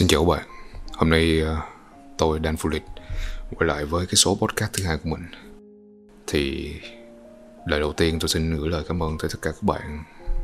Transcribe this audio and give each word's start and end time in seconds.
Xin 0.00 0.08
chào 0.08 0.24
các 0.24 0.28
bạn. 0.28 0.46
Hôm 0.92 1.10
nay 1.10 1.40
ờ, 1.40 1.56
tôi 2.18 2.40
Dan 2.44 2.56
Phu 2.56 2.70
Lịch 2.70 2.82
Quay 3.56 3.68
lại 3.68 3.84
với 3.84 4.06
cái 4.06 4.14
số 4.14 4.34
podcast 4.34 4.72
thứ 4.72 4.84
hai 4.84 4.96
của 4.96 5.08
mình. 5.10 5.20
Thì 6.26 6.72
Lời 7.66 7.80
đầu 7.80 7.92
tiên 7.92 8.18
tôi 8.20 8.28
xin 8.28 8.56
gửi 8.56 8.68
lời 8.68 8.82
cảm 8.88 9.02
ơn 9.02 9.18
tới 9.18 9.30
tất 9.32 9.38
cả 9.42 9.50
các 9.50 9.62
bạn 9.62 10.02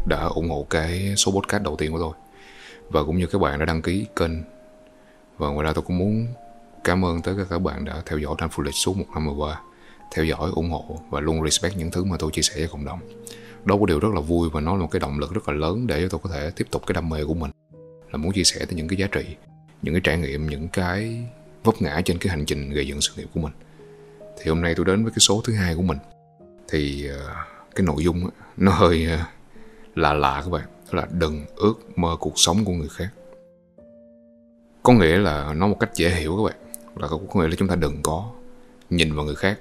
Đã 0.08 0.24
ủng 0.24 0.50
hộ 0.50 0.66
cái 0.70 1.14
số 1.16 1.32
podcast 1.32 1.62
đầu 1.62 1.77
tiên 1.77 1.92
của 1.92 1.98
tôi. 1.98 2.12
Và 2.88 3.04
cũng 3.04 3.18
như 3.18 3.27
các 3.27 3.38
bạn 3.38 3.58
đã 3.58 3.64
đăng 3.64 3.82
ký 3.82 4.06
kênh. 4.16 4.32
Và 5.38 5.48
ngoài 5.48 5.64
ra 5.64 5.73
tôi 5.73 5.84
cũng 5.86 5.98
muốn 5.98 6.27
Cảm 6.84 7.04
ơn 7.04 7.23
tới 7.23 7.34
các 7.50 7.59
bạn 7.59 7.84
đã 7.84 8.02
theo 8.06 8.18
dõi 8.18 8.34
Dan 8.41 8.48
Phu 8.50 8.62
Lịch 8.62 8.74
suốt 8.74 8.96
một 8.96 9.06
năm 9.14 9.27
vừa 9.27 9.45
qua 9.45 9.60
Theo 10.14 10.24
dõi, 10.24 10.50
ủng 10.54 10.70
hộ 10.70 11.00
Và 11.10 11.20
luôn 11.20 11.45
respect 11.45 11.77
những 11.77 11.91
thứ 11.91 12.04
mà 12.04 12.16
tôi 12.18 12.30
chia 12.32 12.42
sẻ 12.42 12.54
với 12.56 12.68
cộng 12.68 12.84
đồng. 12.84 13.00
Đó 13.64 13.77
có 13.80 13.86
điều 13.86 14.00
rất 14.00 14.09
là 14.14 14.20
vui 14.20 14.48
Và 14.52 14.60
nó 14.60 14.73
là 14.73 14.82
một 14.82 14.88
cái 14.91 15.00
động 15.00 15.18
lực 15.18 15.34
rất 15.34 15.48
là 15.48 15.54
lớn 15.54 15.86
Để 15.86 16.09
tôi 16.10 16.20
có 16.24 16.30
thể 16.30 16.50
tiếp 16.50 16.66
tục 16.70 16.86
cái 16.86 16.92
đam 16.95 17.09
mê 17.09 17.24
của 17.24 17.34
mình 17.34 17.50
là 18.10 18.19
muốn 18.19 18.33
chia 18.33 18.45
sẻ 18.45 18.59
tới 18.59 18.74
những 18.74 18.88
cái 18.88 18.96
giá 18.96 19.06
trị, 19.12 19.37
những 19.83 19.95
cái 19.95 20.01
trải 20.05 20.19
nghiệm, 20.19 20.47
những 20.47 20.69
cái 20.69 21.27
vấp 21.64 21.74
ngã 21.83 22.01
trên 22.05 22.19
cái 22.19 22.30
hành 22.30 22.47
trình 22.47 22.70
gây 22.70 22.87
dựng 22.87 23.01
sự 23.01 23.12
nghiệp 23.16 23.28
của 23.34 23.41
mình. 23.41 23.52
Thì 24.38 24.48
hôm 24.48 24.60
nay 24.60 24.74
tôi 24.77 24.87
đến 24.87 25.02
với 25.02 25.12
cái 25.12 25.19
số 25.19 25.42
thứ 25.45 25.55
hai 25.55 25.74
của 25.74 25.83
mình. 25.83 25.98
Thì 26.69 27.09
ờ, 27.09 27.34
cái 27.74 27.87
nội 27.87 28.05
dung 28.05 28.30
nó 28.56 28.73
hơi 28.73 29.06
là 29.06 29.27
lạ 29.95 30.14
lạ 30.14 30.42
các 30.45 30.50
bạn. 30.50 30.66
Đó 30.92 31.00
là 31.00 31.06
đừng 31.12 31.45
ước 31.56 31.98
mơ 31.98 32.16
cuộc 32.20 32.33
sống 32.37 32.64
của 32.64 32.73
người 32.73 32.88
khác. 32.88 33.09
Có 34.83 34.92
nghĩa 34.92 35.19
là 35.19 35.52
nó 35.55 35.66
một 35.66 35.77
cách 35.80 35.91
dễ 35.95 36.11
hiểu 36.11 36.36
các 36.36 36.42
bạn. 36.42 36.73
Là 36.97 37.09
có 37.09 37.41
nghĩa 37.41 37.48
là 37.48 37.56
chúng 37.59 37.69
ta 37.69 37.75
đừng 37.75 38.02
có 38.02 38.30
nhìn 38.91 39.14
vào 39.14 39.25
người 39.25 39.34
khác 39.34 39.59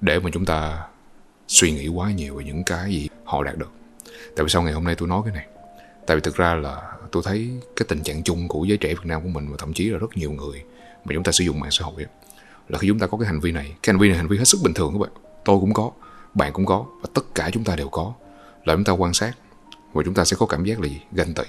để 0.00 0.20
mà 0.20 0.30
chúng 0.32 0.44
ta 0.44 0.86
suy 1.48 1.72
nghĩ 1.72 1.88
quá 1.88 2.10
nhiều 2.10 2.34
về 2.36 2.44
những 2.44 2.64
cái 2.64 2.92
gì 2.92 3.08
họ 3.24 3.44
đạt 3.44 3.56
được. 3.58 3.70
Tại 4.36 4.44
vì 4.44 4.48
sao 4.48 4.62
ngày 4.62 4.72
hôm 4.72 4.84
nay 4.84 4.94
tôi 4.98 5.08
nói 5.08 5.22
cái 5.24 5.34
này 5.34 5.46
tại 6.06 6.16
vì 6.16 6.20
thực 6.20 6.36
ra 6.36 6.54
là 6.54 6.92
tôi 7.12 7.22
thấy 7.26 7.50
cái 7.76 7.86
tình 7.88 8.02
trạng 8.02 8.22
chung 8.22 8.48
của 8.48 8.64
giới 8.64 8.78
trẻ 8.78 8.88
Việt 8.88 9.04
Nam 9.04 9.22
của 9.22 9.28
mình 9.28 9.48
và 9.50 9.56
thậm 9.58 9.72
chí 9.72 9.90
là 9.90 9.98
rất 9.98 10.16
nhiều 10.16 10.32
người 10.32 10.62
mà 11.04 11.14
chúng 11.14 11.22
ta 11.22 11.32
sử 11.32 11.44
dụng 11.44 11.60
mạng 11.60 11.70
xã 11.70 11.84
hội 11.84 12.06
là 12.68 12.78
khi 12.78 12.88
chúng 12.88 12.98
ta 12.98 13.06
có 13.06 13.18
cái 13.18 13.26
hành 13.26 13.40
vi 13.40 13.52
này 13.52 13.76
cái 13.82 13.92
hành 13.92 14.00
vi 14.00 14.08
này 14.08 14.16
hành 14.16 14.28
vi 14.28 14.38
hết 14.38 14.44
sức 14.44 14.58
bình 14.64 14.74
thường 14.74 14.92
các 14.92 14.98
bạn. 14.98 15.10
Tôi 15.44 15.60
cũng 15.60 15.74
có 15.74 15.90
bạn 16.34 16.52
cũng 16.52 16.66
có 16.66 16.84
và 17.02 17.08
tất 17.14 17.22
cả 17.34 17.50
chúng 17.52 17.64
ta 17.64 17.76
đều 17.76 17.88
có. 17.88 18.12
Là 18.64 18.74
chúng 18.74 18.84
ta 18.84 18.92
quan 18.92 19.14
sát 19.14 19.32
và 19.92 20.02
chúng 20.04 20.14
ta 20.14 20.24
sẽ 20.24 20.36
có 20.40 20.46
cảm 20.46 20.64
giác 20.64 20.80
là 20.80 20.88
gì? 20.88 21.00
Ganh 21.12 21.34
tị 21.34 21.44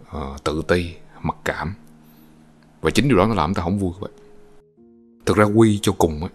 uh, 0.00 0.44
tự 0.44 0.62
ti 0.68 0.94
mặc 1.22 1.36
cảm. 1.44 1.74
Và 2.80 2.90
chính 2.90 3.08
điều 3.08 3.18
đó 3.18 3.26
nó 3.26 3.34
làm 3.34 3.48
chúng 3.48 3.54
ta 3.54 3.62
không 3.62 3.78
vui 3.78 3.92
các 3.94 4.00
bạn. 4.00 4.12
Thực 5.26 5.36
ra 5.36 5.44
quy 5.44 5.78
cho 5.82 5.92
cùng 5.92 6.22
á 6.22 6.28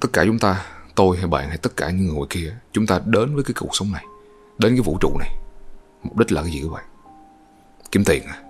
tất 0.00 0.08
cả 0.12 0.24
chúng 0.24 0.38
ta 0.38 0.66
tôi 0.94 1.16
hay 1.16 1.26
bạn 1.26 1.48
hay 1.48 1.58
tất 1.58 1.76
cả 1.76 1.90
những 1.90 2.06
người 2.06 2.14
ngoài 2.14 2.26
kia 2.30 2.56
chúng 2.72 2.86
ta 2.86 3.00
đến 3.06 3.34
với 3.34 3.44
cái 3.44 3.54
cuộc 3.58 3.76
sống 3.76 3.92
này 3.92 4.04
đến 4.58 4.72
cái 4.72 4.80
vũ 4.80 4.98
trụ 5.00 5.18
này 5.18 5.41
mục 6.02 6.16
đích 6.16 6.32
là 6.32 6.42
cái 6.42 6.50
gì 6.50 6.60
các 6.62 6.72
bạn? 6.72 6.84
Kiếm 7.92 8.04
tiền 8.04 8.22
à 8.24 8.42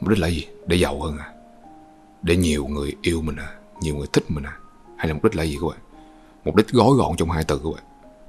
mục 0.00 0.08
đích 0.08 0.18
là 0.18 0.28
gì? 0.28 0.46
Để 0.66 0.76
giàu 0.76 1.00
hơn 1.02 1.18
à 1.18 1.32
để 2.22 2.36
nhiều 2.36 2.66
người 2.66 2.96
yêu 3.02 3.22
mình 3.22 3.36
à 3.36 3.54
nhiều 3.80 3.96
người 3.96 4.06
thích 4.12 4.24
mình 4.28 4.44
à 4.44 4.58
hay 4.96 5.08
là 5.08 5.14
mục 5.14 5.24
đích 5.24 5.36
là 5.36 5.42
gì 5.42 5.56
các 5.60 5.66
bạn? 5.66 5.78
Mục 6.44 6.56
đích 6.56 6.68
gói 6.68 6.96
gọn 6.96 7.16
trong 7.16 7.30
hai 7.30 7.44
từ 7.44 7.60
các 7.64 7.70
bạn. 7.74 7.84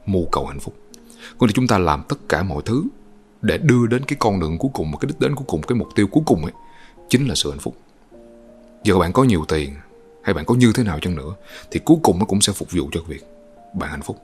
Mưu 0.05 0.25
cầu 0.31 0.45
hạnh 0.45 0.59
phúc. 0.59 0.75
Có 1.37 1.47
nghĩa 1.47 1.53
chúng 1.55 1.67
ta 1.67 1.77
làm 1.77 2.03
tất 2.09 2.15
cả 2.29 2.43
mọi 2.43 2.61
thứ 2.65 2.83
để 3.41 3.57
đưa 3.57 3.87
đến 3.87 4.05
cái 4.05 4.17
con 4.19 4.39
đường 4.39 4.57
cuối 4.57 4.71
cùng 4.73 4.91
một 4.91 4.97
cái 4.97 5.07
đích 5.07 5.19
đến 5.19 5.35
cuối 5.35 5.45
cùng, 5.47 5.61
cái 5.61 5.75
mục 5.75 5.87
tiêu 5.95 6.07
cuối 6.07 6.23
cùng 6.25 6.43
ấy, 6.43 6.53
chính 7.09 7.27
là 7.27 7.35
sự 7.35 7.49
hạnh 7.49 7.59
phúc. 7.59 7.75
Giờ 8.83 8.99
bạn 8.99 9.13
có 9.13 9.23
nhiều 9.23 9.45
tiền 9.47 9.73
hay 10.23 10.33
bạn 10.33 10.45
có 10.45 10.55
như 10.55 10.71
thế 10.75 10.83
nào 10.83 10.99
chăng 10.99 11.15
nữa, 11.15 11.35
thì 11.71 11.79
cuối 11.79 11.97
cùng 12.03 12.19
nó 12.19 12.25
cũng 12.25 12.41
sẽ 12.41 12.53
phục 12.53 12.71
vụ 12.71 12.89
cho 12.91 13.01
việc 13.07 13.25
bạn 13.73 13.89
hạnh 13.89 14.01
phúc. 14.01 14.17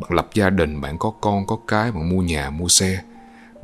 Bạn 0.00 0.12
lập 0.12 0.28
gia 0.34 0.50
đình, 0.50 0.80
bạn 0.80 0.98
có 0.98 1.12
con, 1.20 1.46
có 1.46 1.58
cái, 1.66 1.92
bạn 1.92 2.08
mua 2.08 2.22
nhà, 2.22 2.50
mua 2.50 2.68
xe 2.68 3.02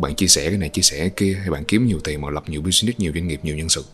bạn 0.02 0.14
chia 0.14 0.26
sẻ 0.26 0.48
cái 0.48 0.58
này, 0.58 0.68
chia 0.68 0.82
sẻ 0.82 0.98
cái 0.98 1.10
kia 1.10 1.34
hay 1.40 1.50
bạn 1.50 1.64
kiếm 1.64 1.86
nhiều 1.86 2.00
tiền 2.04 2.20
mà 2.20 2.30
lập 2.30 2.44
nhiều 2.46 2.62
business, 2.62 3.00
nhiều 3.00 3.12
doanh 3.14 3.28
nghiệp, 3.28 3.40
nhiều 3.42 3.56
nhân 3.56 3.68
sự, 3.68 3.84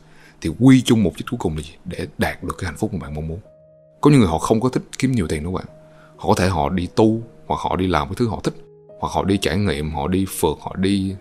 thì 0.41 0.51
quy 0.59 0.83
chung 0.83 1.03
mục 1.03 1.15
đích 1.17 1.27
cuối 1.31 1.39
cùng 1.41 1.57
là 1.57 1.63
gì? 1.63 1.73
Để 1.85 2.07
đạt 2.19 2.45
được 2.45 2.57
cái 2.59 2.67
hạnh 2.67 2.77
phúc 2.77 2.95
mà 2.95 2.99
bạn 3.01 3.15
mong 3.15 3.29
muốn. 3.29 3.41
Có 4.01 4.11
những 4.11 4.21
người 4.21 4.29
họ 4.29 4.39
không 4.39 4.61
có 4.61 4.69
thích 4.69 4.83
kiếm 4.99 5.13
nhiều 5.13 5.29
tiền 5.29 5.43
đâu 5.43 5.53
bạn. 5.53 5.65
Họ 6.17 6.29
có 6.29 6.35
thể 6.35 6.49
họ 6.49 6.69
đi 6.69 6.89
tu, 6.97 7.23
hoặc 7.47 7.61
họ 7.61 7.77
đi 7.77 7.87
làm 7.87 8.09
cái 8.09 8.15
thứ 8.17 8.29
họ 8.29 8.41
thích, 8.45 8.55
hoặc 9.01 9.09
họ 9.13 9.25
đi 9.25 9.39
trải 9.39 9.59
nghiệm, 9.59 9.91
họ 9.91 10.09
đi 10.09 10.27
phượt, 10.29 10.59
họ 10.61 10.77
đi 10.77 11.15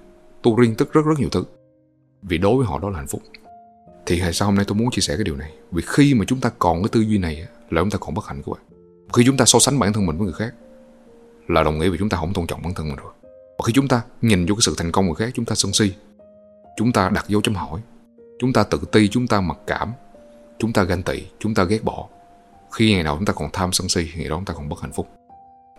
touring 0.44 0.76
tức 0.76 0.94
rất 0.94 1.06
rất 1.06 1.20
nhiều 1.20 1.30
thứ. 1.30 1.44
Vì 2.22 2.38
đối 2.38 2.58
với 2.58 2.66
họ 2.66 2.80
đó 2.80 2.90
là 2.90 2.98
hạnh 2.98 3.08
phúc. 3.08 3.22
Thì 4.06 4.20
tại 4.20 4.34
sao 4.34 4.46
hôm 4.46 4.56
nay 4.56 4.66
tôi 4.68 4.76
muốn 4.76 4.92
chia 4.92 5.02
sẻ 5.02 5.16
cái 5.16 5.24
điều 5.24 5.36
này? 5.36 5.52
Vì 5.72 5.84
khi 5.88 6.14
mà 6.14 6.26
chúng 6.28 6.40
ta 6.40 6.50
còn 6.60 6.84
cái 6.84 6.90
tư 6.92 7.02
duy 7.02 7.18
này 7.18 7.46
là 7.70 7.82
chúng 7.82 7.90
ta 7.90 7.98
còn 7.98 8.14
bất 8.14 8.26
hạnh 8.26 8.42
các 8.46 8.52
bạn. 8.52 8.62
Khi 9.14 9.24
chúng 9.26 9.38
ta 9.38 9.46
so 9.46 9.60
sánh 9.60 9.80
bản 9.80 9.94
thân 9.94 10.06
mình 10.06 10.18
với 10.18 10.26
người 10.26 10.34
khác, 10.34 10.54
là 11.48 11.64
đồng 11.64 11.80
nghĩa 11.80 11.90
vì 11.90 11.98
chúng 11.98 12.10
ta 12.10 12.18
không 12.18 12.34
tôn 12.34 12.48
trọng 12.48 12.62
bản 12.62 12.74
thân 12.74 12.88
mình 12.88 12.96
rồi 12.96 13.14
và 13.58 13.64
khi 13.66 13.74
chúng 13.74 13.88
ta 13.88 14.02
nhìn 14.22 14.46
vô 14.46 14.56
cái 14.56 14.62
sự 14.62 14.76
thành 14.78 14.92
công 14.92 15.08
của 15.08 15.14
khác 15.14 15.32
chúng 15.36 15.46
ta 15.46 15.56
sân 15.56 15.74
si. 15.74 15.94
Chúng 16.78 16.92
ta 16.92 17.10
đặt 17.10 17.26
dấu 17.28 17.42
chấm 17.42 17.56
hỏi. 17.56 17.82
Chúng 18.40 18.54
ta 18.54 18.64
tự 18.64 18.80
ti 18.92 19.08
chúng 19.08 19.28
ta 19.28 19.42
mặc 19.42 19.58
cảm. 19.68 19.94
Chúng 20.60 20.74
ta 20.74 20.84
ganh 20.84 21.04
tị 21.04 21.24
chúng 21.40 21.54
ta 21.54 21.64
ghét 21.64 21.84
bỏ. 21.84 22.08
Khi 22.72 22.94
ngày 22.94 23.04
nào 23.04 23.16
chúng 23.16 23.26
ta 23.26 23.34
còn 23.34 23.50
tham 23.54 23.72
sân 23.72 23.90
si 23.90 24.12
ngày 24.16 24.30
đó 24.30 24.36
chúng 24.36 24.46
ta 24.46 24.54
còn 24.54 24.70
bất 24.70 24.82
hạnh 24.82 24.92
phúc. 24.94 25.08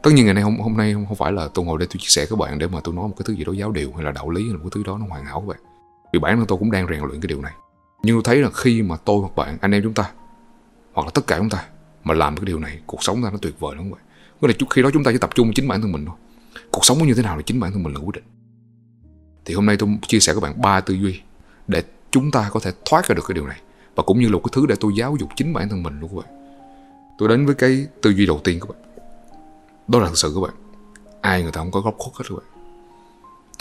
Tất 0.02 0.10
nhiên 0.14 0.24
ngày 0.24 0.34
nay 0.34 0.44
hôm 0.44 0.58
hôm 0.58 0.76
nay 0.76 0.94
không, 1.08 1.16
phải 1.16 1.32
là 1.32 1.48
tôi 1.54 1.64
ngồi 1.64 1.78
đây 1.78 1.88
tôi 1.90 1.96
chia 1.98 2.08
sẻ 2.08 2.26
các 2.30 2.38
bạn 2.38 2.58
để 2.58 2.66
mà 2.66 2.80
tôi 2.84 2.94
nói 2.94 3.08
một 3.08 3.14
cái 3.18 3.24
thứ 3.26 3.34
gì 3.34 3.44
đó 3.44 3.52
giáo 3.52 3.72
điều 3.72 3.92
hay 3.92 4.04
là 4.04 4.12
đạo 4.12 4.30
lý 4.30 4.42
hay 4.42 4.50
là 4.50 4.56
một 4.56 4.64
cái 4.64 4.70
thứ 4.74 4.82
đó 4.90 4.98
nó 4.98 5.06
hoàn 5.08 5.24
hảo 5.24 5.40
các 5.40 5.46
bạn. 5.46 5.58
Vì 6.12 6.18
bản 6.18 6.36
thân 6.36 6.46
tôi 6.46 6.58
cũng 6.58 6.70
đang 6.70 6.86
rèn 6.86 7.00
luyện 7.00 7.20
cái 7.20 7.28
điều 7.28 7.40
này. 7.40 7.52
Nhưng 8.02 8.16
tôi 8.16 8.22
thấy 8.24 8.36
là 8.36 8.50
khi 8.54 8.82
mà 8.82 8.96
tôi 8.96 9.20
hoặc 9.20 9.36
bạn 9.36 9.58
anh 9.60 9.70
em 9.70 9.82
chúng 9.82 9.94
ta 9.94 10.10
hoặc 10.92 11.04
là 11.04 11.10
tất 11.14 11.26
cả 11.26 11.38
chúng 11.38 11.50
ta 11.50 11.64
mà 12.04 12.14
làm 12.14 12.36
cái 12.36 12.44
điều 12.44 12.58
này 12.58 12.80
cuộc 12.86 13.02
sống 13.02 13.22
ta 13.22 13.30
nó 13.30 13.38
tuyệt 13.42 13.60
vời 13.60 13.76
lắm 13.76 13.84
các 13.84 13.96
bạn. 13.96 14.04
Nghĩa 14.40 14.48
là 14.48 14.54
khi 14.70 14.82
đó 14.82 14.90
chúng 14.92 15.04
ta 15.04 15.12
chỉ 15.12 15.18
tập 15.18 15.30
trung 15.34 15.52
chính 15.54 15.68
bản 15.68 15.82
thân 15.82 15.92
mình 15.92 16.06
thôi 16.06 16.16
cuộc 16.70 16.84
sống 16.84 17.06
như 17.06 17.14
thế 17.14 17.22
nào 17.22 17.36
là 17.36 17.42
chính 17.42 17.60
bản 17.60 17.72
thân 17.72 17.82
mình 17.82 17.94
là 17.94 18.00
quyết 18.00 18.14
định. 18.14 18.24
Thì 19.44 19.54
hôm 19.54 19.66
nay 19.66 19.76
tôi 19.76 19.98
chia 20.06 20.20
sẻ 20.20 20.34
các 20.34 20.40
bạn 20.40 20.62
ba 20.62 20.80
tư 20.80 20.94
duy 20.94 21.20
để 21.68 21.82
chúng 22.10 22.30
ta 22.30 22.48
có 22.52 22.60
thể 22.60 22.72
thoát 22.84 23.08
ra 23.08 23.14
được 23.14 23.22
cái 23.28 23.34
điều 23.34 23.46
này. 23.46 23.60
Và 23.94 24.02
cũng 24.02 24.20
như 24.20 24.26
là 24.26 24.32
một 24.32 24.40
cái 24.44 24.50
thứ 24.52 24.66
để 24.66 24.74
tôi 24.80 24.92
giáo 24.96 25.16
dục 25.20 25.28
chính 25.36 25.52
bản 25.52 25.68
thân 25.68 25.82
mình 25.82 26.00
luôn 26.00 26.10
các 26.10 26.16
bạn. 26.16 26.34
Tôi 27.18 27.28
đến 27.28 27.46
với 27.46 27.54
cái 27.54 27.86
tư 28.02 28.10
duy 28.10 28.26
đầu 28.26 28.40
tiên 28.44 28.60
các 28.60 28.68
bạn. 28.68 28.78
Đó 29.88 29.98
là 29.98 30.06
thực 30.06 30.18
sự 30.18 30.32
các 30.34 30.40
bạn. 30.40 30.54
Ai 31.20 31.42
người 31.42 31.52
ta 31.52 31.60
không 31.60 31.70
có 31.70 31.80
góc 31.80 31.94
khuất 31.98 32.14
hết 32.16 32.24
các 32.28 32.34
bạn. 32.34 32.64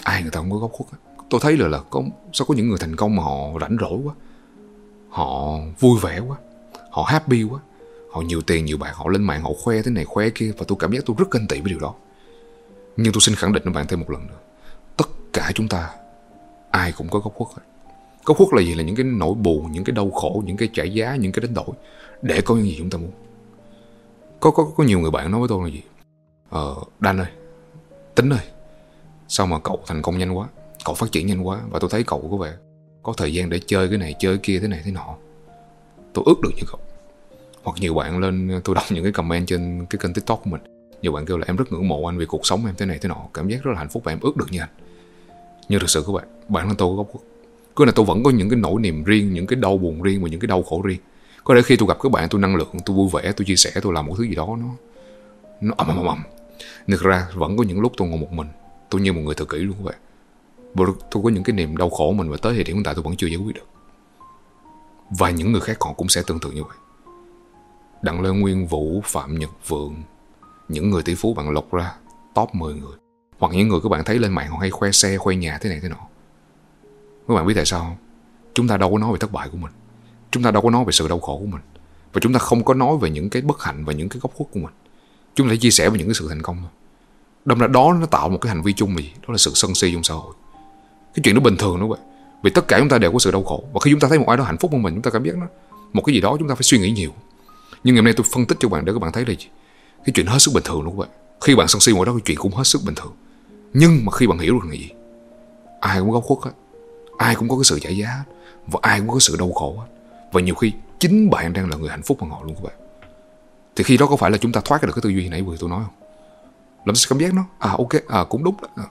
Ai 0.04 0.22
người 0.22 0.32
ta 0.32 0.40
không 0.40 0.52
có 0.52 0.58
góc 0.58 0.72
khuất 0.72 0.92
hết. 0.92 0.98
Tôi 1.30 1.40
thấy 1.44 1.58
là 1.58 1.68
là 1.68 1.80
có, 1.90 2.04
sao 2.34 2.46
có 2.46 2.54
những 2.54 2.70
người 2.70 2.78
thành 2.80 2.96
công 2.96 3.16
mà 3.16 3.24
họ 3.24 3.60
rảnh 3.62 3.78
rỗi 3.80 4.00
quá. 4.04 4.14
Họ 5.10 5.60
vui 5.80 6.00
vẻ 6.02 6.20
quá. 6.20 6.38
Họ 6.92 7.04
happy 7.04 7.44
quá. 7.44 7.60
Họ 8.12 8.22
nhiều 8.22 8.42
tiền, 8.42 8.66
nhiều 8.66 8.78
bạc, 8.78 8.92
họ 8.96 9.08
lên 9.08 9.24
mạng, 9.24 9.42
họ 9.42 9.50
khoe 9.64 9.82
thế 9.82 9.92
này, 9.92 10.06
khoe 10.06 10.30
kia. 10.30 10.52
Và 10.58 10.66
tôi 10.68 10.78
cảm 10.80 10.92
giác 10.92 11.04
tôi 11.06 11.16
rất 11.20 11.32
ganh 11.32 11.48
tị 11.48 11.62
với 11.62 11.70
điều 11.70 11.80
đó 11.80 11.94
nhưng 12.98 13.14
tôi 13.14 13.22
xin 13.22 13.36
khẳng 13.36 13.54
định 13.54 13.64
với 13.64 13.74
bạn 13.74 13.88
thêm 13.88 14.00
một 14.00 14.10
lần 14.10 14.28
nữa. 14.28 14.40
Tất 14.98 15.10
cả 15.34 15.52
chúng 15.56 15.68
ta, 15.68 15.90
ai 16.72 16.92
cũng 16.92 17.10
có 17.10 17.20
góc 17.20 17.34
khuất 17.36 17.50
hết. 17.56 17.64
Góc 18.26 18.38
khuất 18.38 18.54
là 18.54 18.62
gì? 18.62 18.74
Là 18.74 18.84
những 18.84 18.96
cái 18.96 19.04
nỗi 19.04 19.34
buồn, 19.34 19.72
những 19.72 19.84
cái 19.84 19.94
đau 19.94 20.12
khổ, 20.12 20.44
những 20.46 20.58
cái 20.58 20.70
trả 20.74 20.84
giá, 20.84 21.16
những 21.16 21.32
cái 21.32 21.42
đánh 21.42 21.54
đổi. 21.54 21.76
Để 22.22 22.42
có 22.42 22.56
những 22.56 22.66
gì 22.66 22.76
chúng 22.78 22.90
ta 22.90 22.98
muốn. 22.98 23.12
Có 24.40 24.52
có 24.52 24.68
có 24.78 24.84
nhiều 24.84 25.00
người 25.00 25.12
bạn 25.12 25.32
nói 25.32 25.40
với 25.40 25.50
tôi 25.50 25.64
là 25.64 25.76
gì? 25.76 25.82
Ờ 26.50 26.76
đan 27.00 27.18
ơi, 27.18 27.28
tính 28.16 28.30
ơi, 28.30 28.40
sao 29.28 29.48
mà 29.48 29.60
cậu 29.60 29.80
thành 29.88 30.02
công 30.02 30.18
nhanh 30.18 30.38
quá? 30.38 30.48
Cậu 30.86 30.96
phát 30.96 31.12
triển 31.12 31.28
nhanh 31.28 31.48
quá. 31.48 31.62
Và 31.70 31.80
tôi 31.80 31.90
thấy 31.90 32.04
cậu 32.04 32.28
có 32.32 32.38
vẻ 32.38 32.54
có 33.04 33.14
thời 33.18 33.34
gian 33.34 33.50
để 33.50 33.60
chơi 33.68 33.90
cái 33.90 33.98
này, 33.98 34.16
chơi 34.20 34.38
kia, 34.38 34.60
thế 34.60 34.68
này, 34.68 34.82
thế 34.86 34.92
nọ. 34.92 35.16
Tôi 36.14 36.24
ước 36.28 36.42
được 36.44 36.52
như 36.56 36.64
cậu. 36.72 36.80
Hoặc 37.64 37.78
nhiều 37.80 37.94
bạn 37.94 38.20
lên 38.20 38.62
tôi 38.64 38.76
đọc 38.76 38.84
những 38.92 39.04
cái 39.04 39.14
comment 39.14 39.48
trên 39.48 39.86
cái 39.90 40.00
kênh 40.04 40.14
tiktok 40.14 40.42
của 40.44 40.50
mình 40.50 40.77
nhiều 41.02 41.12
bạn 41.12 41.26
kêu 41.26 41.38
là 41.38 41.46
em 41.48 41.56
rất 41.56 41.72
ngưỡng 41.72 41.88
mộ 41.88 42.06
anh 42.06 42.18
vì 42.18 42.26
cuộc 42.26 42.46
sống 42.46 42.66
em 42.66 42.76
thế 42.78 42.86
này 42.86 43.00
thế 43.02 43.10
nọ. 43.10 43.28
Cảm 43.34 43.48
giác 43.50 43.64
rất 43.64 43.72
là 43.72 43.78
hạnh 43.78 43.90
phúc 43.90 44.04
và 44.04 44.12
em 44.12 44.20
ước 44.22 44.38
được 44.38 44.48
như 44.52 44.60
anh. 44.60 44.70
Nhưng 45.70 45.80
thực 45.80 45.90
sự 45.90 46.04
các 46.08 46.14
bạn 46.14 46.28
bản 46.48 46.68
thân 46.68 46.78
tôi 46.78 46.90
có 46.90 46.96
góc 46.96 47.08
khuất 47.12 47.24
cứ 47.76 47.86
là 47.86 47.92
tôi 47.96 48.06
vẫn 48.06 48.24
có 48.24 48.32
những 48.32 48.50
cái 48.50 48.60
nỗi 48.60 48.82
niềm 48.82 49.04
riêng 49.04 49.34
những 49.34 49.48
cái 49.48 49.60
đau 49.60 49.78
buồn 49.78 50.02
riêng 50.02 50.24
và 50.24 50.30
những 50.30 50.40
cái 50.40 50.48
đau 50.48 50.64
khổ 50.64 50.82
riêng. 50.82 51.00
Có 51.44 51.56
thể 51.56 51.62
khi 51.62 51.76
tôi 51.76 51.88
gặp 51.88 51.98
các 52.04 52.12
bạn 52.12 52.30
tôi 52.30 52.42
năng 52.42 52.56
lượng 52.56 52.70
tôi 52.86 52.96
vui 52.96 53.10
vẻ 53.14 53.32
tôi 53.32 53.46
chia 53.46 53.56
sẻ 53.56 53.72
tôi 53.82 53.94
làm 53.94 54.06
một 54.06 54.16
thứ 54.18 54.24
gì 54.24 54.36
đó 54.36 54.58
nó 54.60 54.68
nó 55.62 55.74
ầm 55.78 55.88
ầm 55.88 56.06
ầm 56.06 56.24
thực 56.88 57.02
ra 57.02 57.28
vẫn 57.34 57.58
có 57.58 57.64
những 57.64 57.82
lúc 57.82 57.94
tôi 57.98 58.08
ngồi 58.08 58.20
một 58.20 58.32
mình. 58.32 58.48
Tôi 58.90 59.02
như 59.02 59.14
một 59.14 59.22
người 59.22 59.36
tự 59.36 59.46
kỷ 59.46 59.58
luôn 59.58 59.76
các 59.78 59.84
bạn. 59.84 59.96
Tôi 61.12 61.24
có 61.24 61.30
những 61.30 61.44
cái 61.44 61.56
niềm 61.56 61.78
đau 61.78 61.90
khổ 61.90 62.12
mình 62.12 62.30
và 62.30 62.38
tới 62.42 62.54
thời 62.54 62.64
điểm 62.64 62.76
hiện 62.76 62.84
tại 62.84 62.94
tôi 62.94 63.04
vẫn 63.04 63.16
chưa 63.16 63.28
giải 63.28 63.38
quyết 63.38 63.56
được. 63.56 63.68
Và 65.20 65.30
những 65.30 65.52
người 65.52 65.62
khác 65.62 65.78
còn 65.80 65.96
cũng 65.96 66.10
sẽ 66.10 66.22
tương 66.28 66.40
tự 66.40 66.52
như 66.52 66.64
vậy. 66.64 66.78
Đặng 68.02 68.22
Lê 68.22 68.30
Nguyên 68.30 68.68
Vũ, 68.68 69.02
Phạm 69.06 69.40
Nhật 69.40 69.50
Vượng 69.68 69.96
những 70.70 70.90
người 70.90 71.04
tỷ 71.04 71.16
phú 71.16 71.34
bạn 71.34 71.50
lọc 71.50 71.74
ra 71.74 71.94
top 72.36 72.56
10 72.56 72.74
người. 72.74 72.98
Hoặc 73.40 73.54
những 73.54 73.68
người 73.68 73.80
các 73.84 73.90
bạn 73.90 74.04
thấy 74.04 74.20
lên 74.20 74.32
mạng 74.32 74.50
họ 74.52 74.58
hay 74.58 74.70
khoe 74.70 74.92
xe, 74.92 75.18
khoe 75.18 75.36
nhà 75.36 75.58
thế 75.62 75.70
này 75.70 75.80
thế 75.82 75.90
nọ. 75.90 76.08
Các 77.28 77.34
bạn 77.34 77.48
biết 77.48 77.54
tại 77.56 77.66
sao 77.66 77.80
không? 77.80 77.96
Chúng 78.54 78.68
ta 78.68 78.78
đâu 78.78 78.92
có 78.92 78.98
nói 78.98 79.12
về 79.12 79.18
thất 79.20 79.32
bại 79.32 79.50
của 79.52 79.58
mình. 79.58 79.72
Chúng 80.32 80.44
ta 80.44 80.52
đâu 80.52 80.62
có 80.62 80.70
nói 80.70 80.86
về 80.86 80.92
sự 80.92 81.08
đau 81.08 81.20
khổ 81.20 81.38
của 81.38 81.46
mình. 81.46 81.62
Và 82.14 82.20
chúng 82.20 82.34
ta 82.34 82.40
không 82.40 82.66
có 82.66 82.74
nói 82.74 82.98
về 82.98 83.10
những 83.10 83.30
cái 83.30 83.42
bất 83.42 83.64
hạnh 83.64 83.86
và 83.86 83.94
những 83.94 84.10
cái 84.10 84.20
góc 84.20 84.34
khuất 84.34 84.48
của 84.52 84.60
mình. 84.60 84.74
Chúng 85.36 85.48
ta 85.48 85.54
chỉ 85.54 85.60
chia 85.60 85.70
sẻ 85.70 85.90
về 85.90 85.98
những 85.98 86.08
cái 86.08 86.14
sự 86.14 86.28
thành 86.30 86.42
công 86.42 86.58
thôi. 86.62 86.70
Đâm 87.46 87.60
ra 87.60 87.68
đó 87.68 87.98
nó 88.00 88.06
tạo 88.06 88.30
một 88.30 88.38
cái 88.42 88.50
hành 88.50 88.62
vi 88.64 88.74
chung 88.74 88.98
gì? 88.98 89.12
Đó 89.22 89.32
là 89.32 89.38
sự 89.38 89.52
sân 89.56 89.76
si 89.76 89.94
trong 89.94 90.04
xã 90.04 90.14
hội. 90.14 90.34
Cái 91.14 91.22
chuyện 91.24 91.36
đó 91.36 91.42
bình 91.42 91.58
thường 91.58 91.80
đúng 91.80 91.90
vậy 91.90 92.00
Vì 92.44 92.50
tất 92.50 92.68
cả 92.68 92.80
chúng 92.80 92.90
ta 92.90 92.98
đều 92.98 93.12
có 93.12 93.20
sự 93.20 93.32
đau 93.32 93.44
khổ. 93.44 93.64
Và 93.74 93.80
khi 93.80 93.92
chúng 93.92 94.00
ta 94.00 94.08
thấy 94.08 94.20
một 94.20 94.28
ai 94.28 94.38
đó 94.38 94.44
hạnh 94.44 94.58
phúc 94.58 94.72
hơn 94.72 94.82
mình 94.82 94.94
Chúng 94.94 95.04
ta 95.04 95.12
cảm 95.12 95.24
giác 95.24 95.38
nó 95.38 95.48
Một 95.94 96.02
cái 96.06 96.16
gì 96.16 96.22
đó 96.22 96.36
chúng 96.40 96.48
ta 96.48 96.56
phải 96.56 96.64
suy 96.64 96.80
nghĩ 96.80 96.92
nhiều. 96.92 97.12
Nhưng 97.84 97.96
ngày 97.96 98.00
hôm 98.00 98.06
nay 98.06 98.14
tôi 98.18 98.26
phân 98.34 98.46
tích 98.46 98.58
cho 98.62 98.70
bạn 98.70 98.86
để 98.86 98.94
các 98.94 99.00
bạn 99.00 99.12
thấy 99.12 99.26
là 99.26 99.34
gì? 99.34 99.48
Cái 100.08 100.14
chuyện 100.16 100.26
hết 100.26 100.40
sức 100.40 100.52
bình 100.54 100.64
thường 100.64 100.84
đúng 100.84 100.98
không 100.98 101.00
bạn. 101.00 101.10
Khi 101.42 101.56
bạn 101.56 101.68
sân 101.68 101.82
si 101.82 101.92
ngồi 101.92 102.06
đó, 102.06 102.12
cái 102.14 102.22
chuyện 102.26 102.38
cũng 102.38 102.52
hết 102.52 102.64
sức 102.64 102.82
bình 102.86 102.96
thường. 102.96 103.14
Nhưng 103.74 104.06
mà 104.06 104.12
khi 104.12 104.28
bạn 104.28 104.40
hiểu 104.40 104.54
được 104.54 104.66
là 104.66 104.74
gì? 104.74 104.90
Ai 105.80 106.00
cũng 106.00 106.12
góc 106.12 106.24
khuất 106.24 106.40
á. 106.44 106.52
Ai 107.18 107.36
cũng 107.36 107.50
có 107.50 107.56
cái 107.56 107.64
sự 107.64 107.80
trả 107.80 107.90
giá 107.90 108.24
và 108.68 108.80
ai 108.84 109.00
cũng 109.00 109.08
có 109.08 109.14
cái 109.14 109.22
sự 109.22 109.36
đau 109.40 109.52
khổ 109.52 109.84
và 110.32 110.42
nhiều 110.42 110.56
khi 110.56 110.72
chính 111.00 111.30
bạn 111.30 111.54
đang 111.54 111.70
là 111.70 111.78
người 111.78 111.90
hạnh 111.90 112.02
phúc 112.02 112.18
bằng 112.22 112.30
họ 112.30 112.42
luôn 112.44 112.56
các 112.56 112.64
bạn. 112.64 112.74
Thì 113.76 113.84
khi 113.84 113.98
đó 113.98 114.06
có 114.06 114.16
phải 114.16 114.32
là 114.32 114.38
chúng 114.38 114.52
ta 114.52 114.62
thoát 114.66 114.84
được 114.84 114.92
cái 114.96 115.02
tư 115.02 115.10
duy 115.10 115.30
nãy 115.30 115.42
vừa 115.42 115.56
tôi 115.60 115.70
nói 115.70 115.84
không? 115.84 115.94
Làm 116.86 116.96
sao 116.96 117.08
cảm 117.10 117.20
giác 117.20 117.34
nó? 117.34 117.44
À 117.60 117.70
ok 117.70 118.08
à 118.08 118.24
cũng 118.30 118.44
đúng 118.44 118.56
đó. 118.62 118.84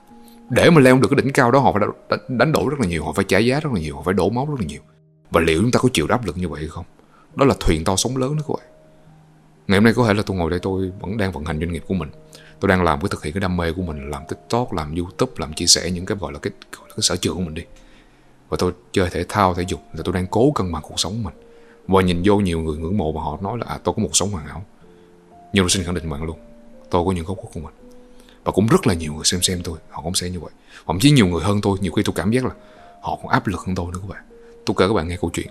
để 0.50 0.70
mà 0.70 0.80
leo 0.80 0.98
được 0.98 1.08
cái 1.10 1.22
đỉnh 1.22 1.32
cao 1.32 1.50
đó, 1.50 1.58
họ 1.58 1.72
phải 1.72 1.82
đánh 2.28 2.52
đổi 2.52 2.64
rất 2.70 2.80
là 2.80 2.86
nhiều, 2.86 3.04
họ 3.04 3.12
phải 3.12 3.24
trả 3.28 3.38
giá 3.38 3.60
rất 3.60 3.72
là 3.72 3.80
nhiều, 3.80 3.96
họ 3.96 4.02
phải 4.02 4.14
đổ 4.14 4.30
máu 4.30 4.46
rất 4.46 4.60
là 4.60 4.66
nhiều. 4.66 4.80
Và 5.30 5.40
liệu 5.40 5.62
chúng 5.62 5.70
ta 5.70 5.78
có 5.78 5.88
chịu 5.92 6.06
áp 6.10 6.26
lực 6.26 6.36
như 6.36 6.48
vậy 6.48 6.60
hay 6.60 6.68
không? 6.68 6.84
Đó 7.34 7.44
là 7.44 7.54
thuyền 7.60 7.84
to 7.84 7.96
sóng 7.96 8.16
lớn 8.16 8.36
đó 8.36 8.42
các 8.48 8.54
bạn 8.58 8.75
ngày 9.68 9.78
hôm 9.78 9.84
nay 9.84 9.92
có 9.96 10.06
thể 10.06 10.14
là 10.14 10.22
tôi 10.26 10.36
ngồi 10.36 10.50
đây 10.50 10.60
tôi 10.62 10.92
vẫn 11.00 11.16
đang 11.16 11.32
vận 11.32 11.44
hành 11.44 11.60
doanh 11.60 11.72
nghiệp 11.72 11.84
của 11.88 11.94
mình. 11.94 12.08
Tôi 12.60 12.68
đang 12.68 12.82
làm 12.82 13.00
cái 13.00 13.08
thực 13.08 13.24
hiện 13.24 13.34
cái 13.34 13.40
đam 13.40 13.56
mê 13.56 13.72
của 13.72 13.82
mình 13.82 14.10
làm 14.10 14.22
tiktok 14.28 14.72
làm 14.72 14.94
youtube 14.94 15.32
làm 15.36 15.52
chia 15.52 15.66
sẻ 15.66 15.90
những 15.90 16.06
cái 16.06 16.16
gọi 16.20 16.32
là 16.32 16.38
cái 16.38 16.50
gọi 16.76 16.88
là 16.88 16.94
cái 16.96 17.02
sở 17.02 17.16
trường 17.16 17.34
của 17.34 17.42
mình 17.42 17.54
đi. 17.54 17.62
Và 18.48 18.56
tôi 18.60 18.72
chơi 18.92 19.10
thể 19.10 19.24
thao 19.28 19.54
thể 19.54 19.64
dục 19.68 19.80
là 19.92 20.02
tôi 20.04 20.14
đang 20.14 20.26
cố 20.26 20.50
cân 20.50 20.72
bằng 20.72 20.82
cuộc 20.82 21.00
sống 21.00 21.12
của 21.12 21.30
mình. 21.30 21.34
Và 21.88 22.02
nhìn 22.02 22.22
vô 22.24 22.36
nhiều 22.36 22.60
người 22.60 22.76
ngưỡng 22.76 22.98
mộ 22.98 23.12
và 23.12 23.22
họ 23.22 23.38
nói 23.42 23.58
là 23.58 23.66
à, 23.68 23.78
tôi 23.84 23.94
có 23.94 24.02
một 24.02 24.10
sống 24.12 24.30
hoàn 24.30 24.46
hảo. 24.46 24.64
Nhưng 25.52 25.62
tôi 25.62 25.70
xin 25.70 25.84
khẳng 25.84 25.94
định 25.94 26.10
bạn 26.10 26.22
luôn 26.22 26.38
tôi 26.90 27.04
có 27.04 27.12
những 27.12 27.24
góc 27.24 27.36
khuất 27.38 27.54
của 27.54 27.60
mình. 27.60 27.74
Và 28.44 28.52
cũng 28.52 28.66
rất 28.66 28.86
là 28.86 28.94
nhiều 28.94 29.14
người 29.14 29.24
xem 29.24 29.42
xem 29.42 29.60
tôi 29.64 29.78
họ 29.90 30.02
cũng 30.02 30.14
sẽ 30.14 30.30
như 30.30 30.40
vậy. 30.40 30.50
Thậm 30.86 30.98
chí 31.00 31.10
nhiều 31.10 31.26
người 31.26 31.42
hơn 31.42 31.60
tôi 31.60 31.78
nhiều 31.80 31.92
khi 31.92 32.02
tôi 32.02 32.14
cảm 32.16 32.30
giác 32.30 32.44
là 32.44 32.50
họ 33.00 33.18
còn 33.22 33.28
áp 33.28 33.46
lực 33.46 33.60
hơn 33.60 33.74
tôi 33.74 33.86
nữa 33.92 33.98
các 34.02 34.08
bạn. 34.08 34.24
Tôi 34.66 34.74
kể 34.78 34.88
các 34.88 34.94
bạn 34.94 35.08
nghe 35.08 35.16
câu 35.20 35.30
chuyện. 35.34 35.48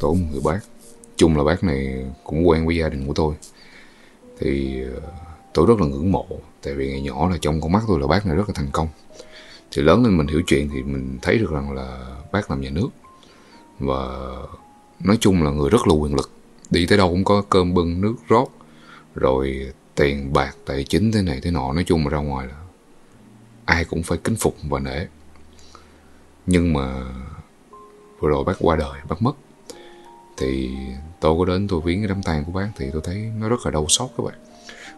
Tôi 0.00 0.10
có 0.10 0.14
một 0.14 0.26
người 0.32 0.40
bác 0.44 0.77
chung 1.18 1.36
là 1.36 1.44
bác 1.44 1.64
này 1.64 2.04
cũng 2.24 2.48
quen 2.48 2.66
với 2.66 2.76
gia 2.76 2.88
đình 2.88 3.06
của 3.06 3.14
tôi. 3.14 3.34
Thì 4.40 4.82
ờ, 4.94 5.00
tôi 5.54 5.66
rất 5.66 5.80
là 5.80 5.86
ngưỡng 5.86 6.12
mộ, 6.12 6.26
tại 6.62 6.74
vì 6.74 6.90
ngày 6.90 7.00
nhỏ 7.00 7.28
là 7.28 7.36
trong 7.40 7.60
con 7.60 7.72
mắt 7.72 7.82
tôi 7.88 8.00
là 8.00 8.06
bác 8.06 8.26
này 8.26 8.36
rất 8.36 8.48
là 8.48 8.54
thành 8.54 8.70
công. 8.72 8.88
Thì 9.70 9.82
lớn 9.82 10.04
lên 10.04 10.16
mình 10.16 10.26
hiểu 10.26 10.42
chuyện 10.46 10.68
thì 10.72 10.82
mình 10.82 11.18
thấy 11.22 11.38
được 11.38 11.50
rằng 11.50 11.72
là 11.72 12.16
bác 12.32 12.50
làm 12.50 12.60
nhà 12.60 12.70
nước. 12.70 12.88
Và 13.78 14.30
nói 15.04 15.18
chung 15.20 15.42
là 15.42 15.50
người 15.50 15.70
rất 15.70 15.88
là 15.88 15.94
quyền 15.94 16.14
lực. 16.14 16.30
Đi 16.70 16.86
tới 16.86 16.98
đâu 16.98 17.08
cũng 17.08 17.24
có 17.24 17.42
cơm 17.50 17.74
bưng, 17.74 18.00
nước 18.00 18.14
rót, 18.28 18.46
rồi 19.14 19.72
tiền 19.94 20.32
bạc, 20.32 20.56
tài 20.66 20.84
chính 20.84 21.12
thế 21.12 21.22
này 21.22 21.40
thế 21.42 21.50
nọ. 21.50 21.72
Nói 21.72 21.84
chung 21.86 22.04
mà 22.04 22.10
ra 22.10 22.18
ngoài 22.18 22.46
là 22.46 22.54
ai 23.64 23.84
cũng 23.84 24.02
phải 24.02 24.18
kính 24.24 24.36
phục 24.36 24.56
và 24.62 24.78
nể. 24.78 25.06
Nhưng 26.46 26.72
mà 26.72 27.02
vừa 28.18 28.28
rồi 28.28 28.44
bác 28.44 28.56
qua 28.58 28.76
đời, 28.76 29.00
bác 29.08 29.22
mất 29.22 29.32
thì 30.38 30.70
tôi 31.20 31.38
có 31.38 31.44
đến 31.44 31.68
tôi 31.68 31.80
viếng 31.84 32.00
cái 32.00 32.08
đám 32.08 32.22
tang 32.22 32.44
của 32.44 32.52
bác 32.52 32.68
thì 32.76 32.86
tôi 32.92 33.02
thấy 33.04 33.30
nó 33.40 33.48
rất 33.48 33.64
là 33.64 33.70
đau 33.70 33.86
xót 33.88 34.10
các 34.18 34.24
bạn. 34.24 34.34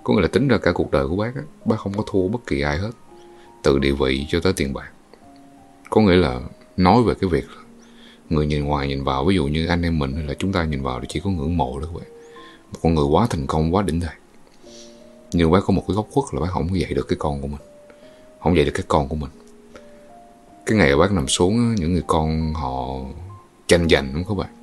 Có 0.05 0.15
nghĩa 0.15 0.21
là 0.21 0.29
tính 0.29 0.49
ra 0.49 0.59
cả 0.59 0.73
cuộc 0.73 0.91
đời 0.91 1.09
của 1.09 1.17
bác 1.17 1.35
á, 1.35 1.43
bác 1.65 1.77
không 1.79 1.93
có 1.97 2.05
thua 2.07 2.29
bất 2.29 2.47
kỳ 2.47 2.61
ai 2.61 2.79
hết. 2.79 2.91
Từ 3.63 3.79
địa 3.79 3.93
vị 3.93 4.27
cho 4.29 4.41
tới 4.41 4.53
tiền 4.53 4.75
bạc. 4.75 4.93
Có 5.91 6.01
nghĩa 6.01 6.17
là 6.17 6.41
nói 6.77 7.03
về 7.03 7.15
cái 7.21 7.31
việc 7.31 7.45
người 8.31 8.47
nhìn 8.47 8.65
ngoài 8.65 8.89
nhìn 8.89 9.05
vào 9.05 9.25
ví 9.25 9.35
dụ 9.35 9.47
như 9.47 9.67
anh 9.67 9.83
em 9.83 9.99
mình 9.99 10.13
hay 10.13 10.25
là 10.25 10.35
chúng 10.35 10.53
ta 10.53 10.65
nhìn 10.65 10.83
vào 10.83 11.01
thì 11.01 11.07
chỉ 11.09 11.21
có 11.21 11.31
ngưỡng 11.31 11.57
mộ 11.57 11.79
thôi 11.81 11.91
các 11.93 12.01
bạn. 12.01 12.11
một 12.73 12.79
con 12.83 12.95
người 12.95 13.05
quá 13.05 13.27
thành 13.31 13.47
công 13.47 13.75
quá 13.75 13.83
đỉnh 13.83 13.99
này, 13.99 14.15
nhưng 15.33 15.51
bác 15.51 15.61
có 15.65 15.73
một 15.73 15.85
cái 15.89 15.95
góc 15.95 16.07
khuất 16.11 16.25
là 16.35 16.41
bác 16.41 16.51
không 16.51 16.69
có 16.69 16.77
dạy 16.77 16.95
được 16.95 17.09
cái 17.09 17.17
con 17.21 17.43
của 17.43 17.49
mình. 17.49 17.61
Không 18.41 18.57
dạy 18.57 18.65
được 18.65 18.73
cái 18.75 18.85
con 18.89 19.09
của 19.09 19.17
mình. 19.17 19.31
Cái 20.67 20.79
ngày 20.79 20.97
bác 20.97 21.13
nằm 21.13 21.29
xuống 21.29 21.75
những 21.75 21.93
người 21.93 22.05
con 22.07 22.55
họ 22.55 22.99
tranh 23.67 23.89
giành 23.89 24.11
đúng 24.15 24.25
không 24.25 24.39
các 24.39 24.45
bạn 24.45 24.60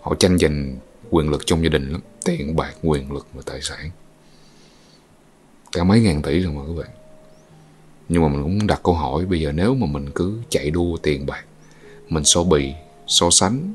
họ 0.00 0.14
tranh 0.14 0.38
giành 0.38 0.76
quyền 1.10 1.30
lực 1.30 1.46
trong 1.46 1.62
gia 1.62 1.68
đình 1.68 1.92
lắm. 1.92 2.00
Tiền 2.24 2.56
bạc, 2.56 2.74
quyền 2.82 3.12
lực 3.12 3.26
và 3.34 3.42
tài 3.46 3.60
sản. 3.62 3.90
Cả 5.72 5.84
mấy 5.84 6.00
ngàn 6.00 6.22
tỷ 6.22 6.40
rồi 6.40 6.52
mà 6.52 6.60
các 6.66 6.72
bạn. 6.82 6.90
Nhưng 8.08 8.22
mà 8.22 8.28
mình 8.28 8.42
cũng 8.42 8.66
đặt 8.66 8.80
câu 8.82 8.94
hỏi, 8.94 9.26
bây 9.26 9.40
giờ 9.40 9.52
nếu 9.52 9.74
mà 9.74 9.86
mình 9.86 10.10
cứ 10.14 10.38
chạy 10.48 10.70
đua 10.70 10.96
tiền 10.96 11.26
bạc, 11.26 11.44
mình 12.08 12.24
so 12.24 12.44
bì, 12.44 12.72
so 13.06 13.30
sánh, 13.30 13.74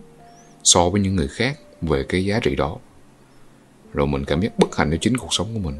so 0.64 0.90
với 0.90 1.02
những 1.02 1.16
người 1.16 1.28
khác 1.28 1.60
về 1.82 2.04
cái 2.10 2.26
giá 2.26 2.40
trị 2.40 2.56
đó, 2.56 2.78
rồi 3.94 4.08
mình 4.08 4.26
cảm 4.26 4.42
giác 4.42 4.60
bất 4.60 4.76
hạnh 4.76 4.92
cho 4.92 4.98
chính 5.02 5.18
cuộc 5.18 5.34
sống 5.34 5.48
của 5.54 5.60
mình, 5.60 5.76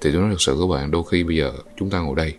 thì 0.00 0.12
tôi 0.12 0.22
nói 0.22 0.30
thật 0.30 0.40
sự 0.40 0.56
các 0.60 0.66
bạn, 0.66 0.90
đôi 0.90 1.02
khi 1.10 1.24
bây 1.24 1.36
giờ 1.36 1.52
chúng 1.78 1.90
ta 1.90 2.00
ngồi 2.00 2.16
đây, 2.16 2.34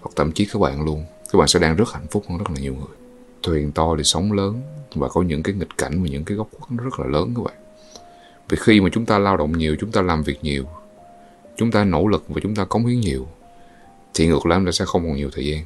hoặc 0.00 0.10
thậm 0.16 0.32
chí 0.32 0.44
các 0.52 0.58
bạn 0.58 0.84
luôn, 0.84 1.04
các 1.32 1.38
bạn 1.38 1.48
sẽ 1.48 1.58
đang 1.58 1.76
rất 1.76 1.92
hạnh 1.92 2.06
phúc 2.10 2.24
hơn 2.28 2.38
rất 2.38 2.50
là 2.50 2.60
nhiều 2.60 2.74
người. 2.74 2.96
Thuyền 3.42 3.72
to 3.72 3.94
thì 3.98 4.04
sóng 4.04 4.32
lớn 4.32 4.62
và 4.94 5.08
có 5.08 5.22
những 5.22 5.42
cái 5.42 5.54
nghịch 5.54 5.78
cảnh 5.78 6.02
và 6.02 6.08
những 6.08 6.24
cái 6.24 6.36
góc 6.36 6.48
khuất 6.52 6.70
nó 6.70 6.84
rất 6.84 7.00
là 7.00 7.06
lớn 7.06 7.32
các 7.36 7.42
bạn. 7.42 7.54
Vì 8.48 8.58
khi 8.60 8.80
mà 8.80 8.88
chúng 8.92 9.06
ta 9.06 9.18
lao 9.18 9.36
động 9.36 9.58
nhiều 9.58 9.76
chúng 9.80 9.92
ta 9.92 10.02
làm 10.02 10.22
việc 10.22 10.38
nhiều 10.44 10.64
chúng 11.56 11.70
ta 11.70 11.84
nỗ 11.84 12.06
lực 12.06 12.24
và 12.28 12.40
chúng 12.42 12.54
ta 12.54 12.64
cống 12.64 12.86
hiến 12.86 13.00
nhiều 13.00 13.26
thì 14.14 14.26
ngược 14.26 14.46
lại 14.46 14.58
chúng 14.58 14.66
ta 14.66 14.72
sẽ 14.72 14.84
không 14.84 15.04
còn 15.04 15.16
nhiều 15.16 15.30
thời 15.32 15.46
gian. 15.46 15.64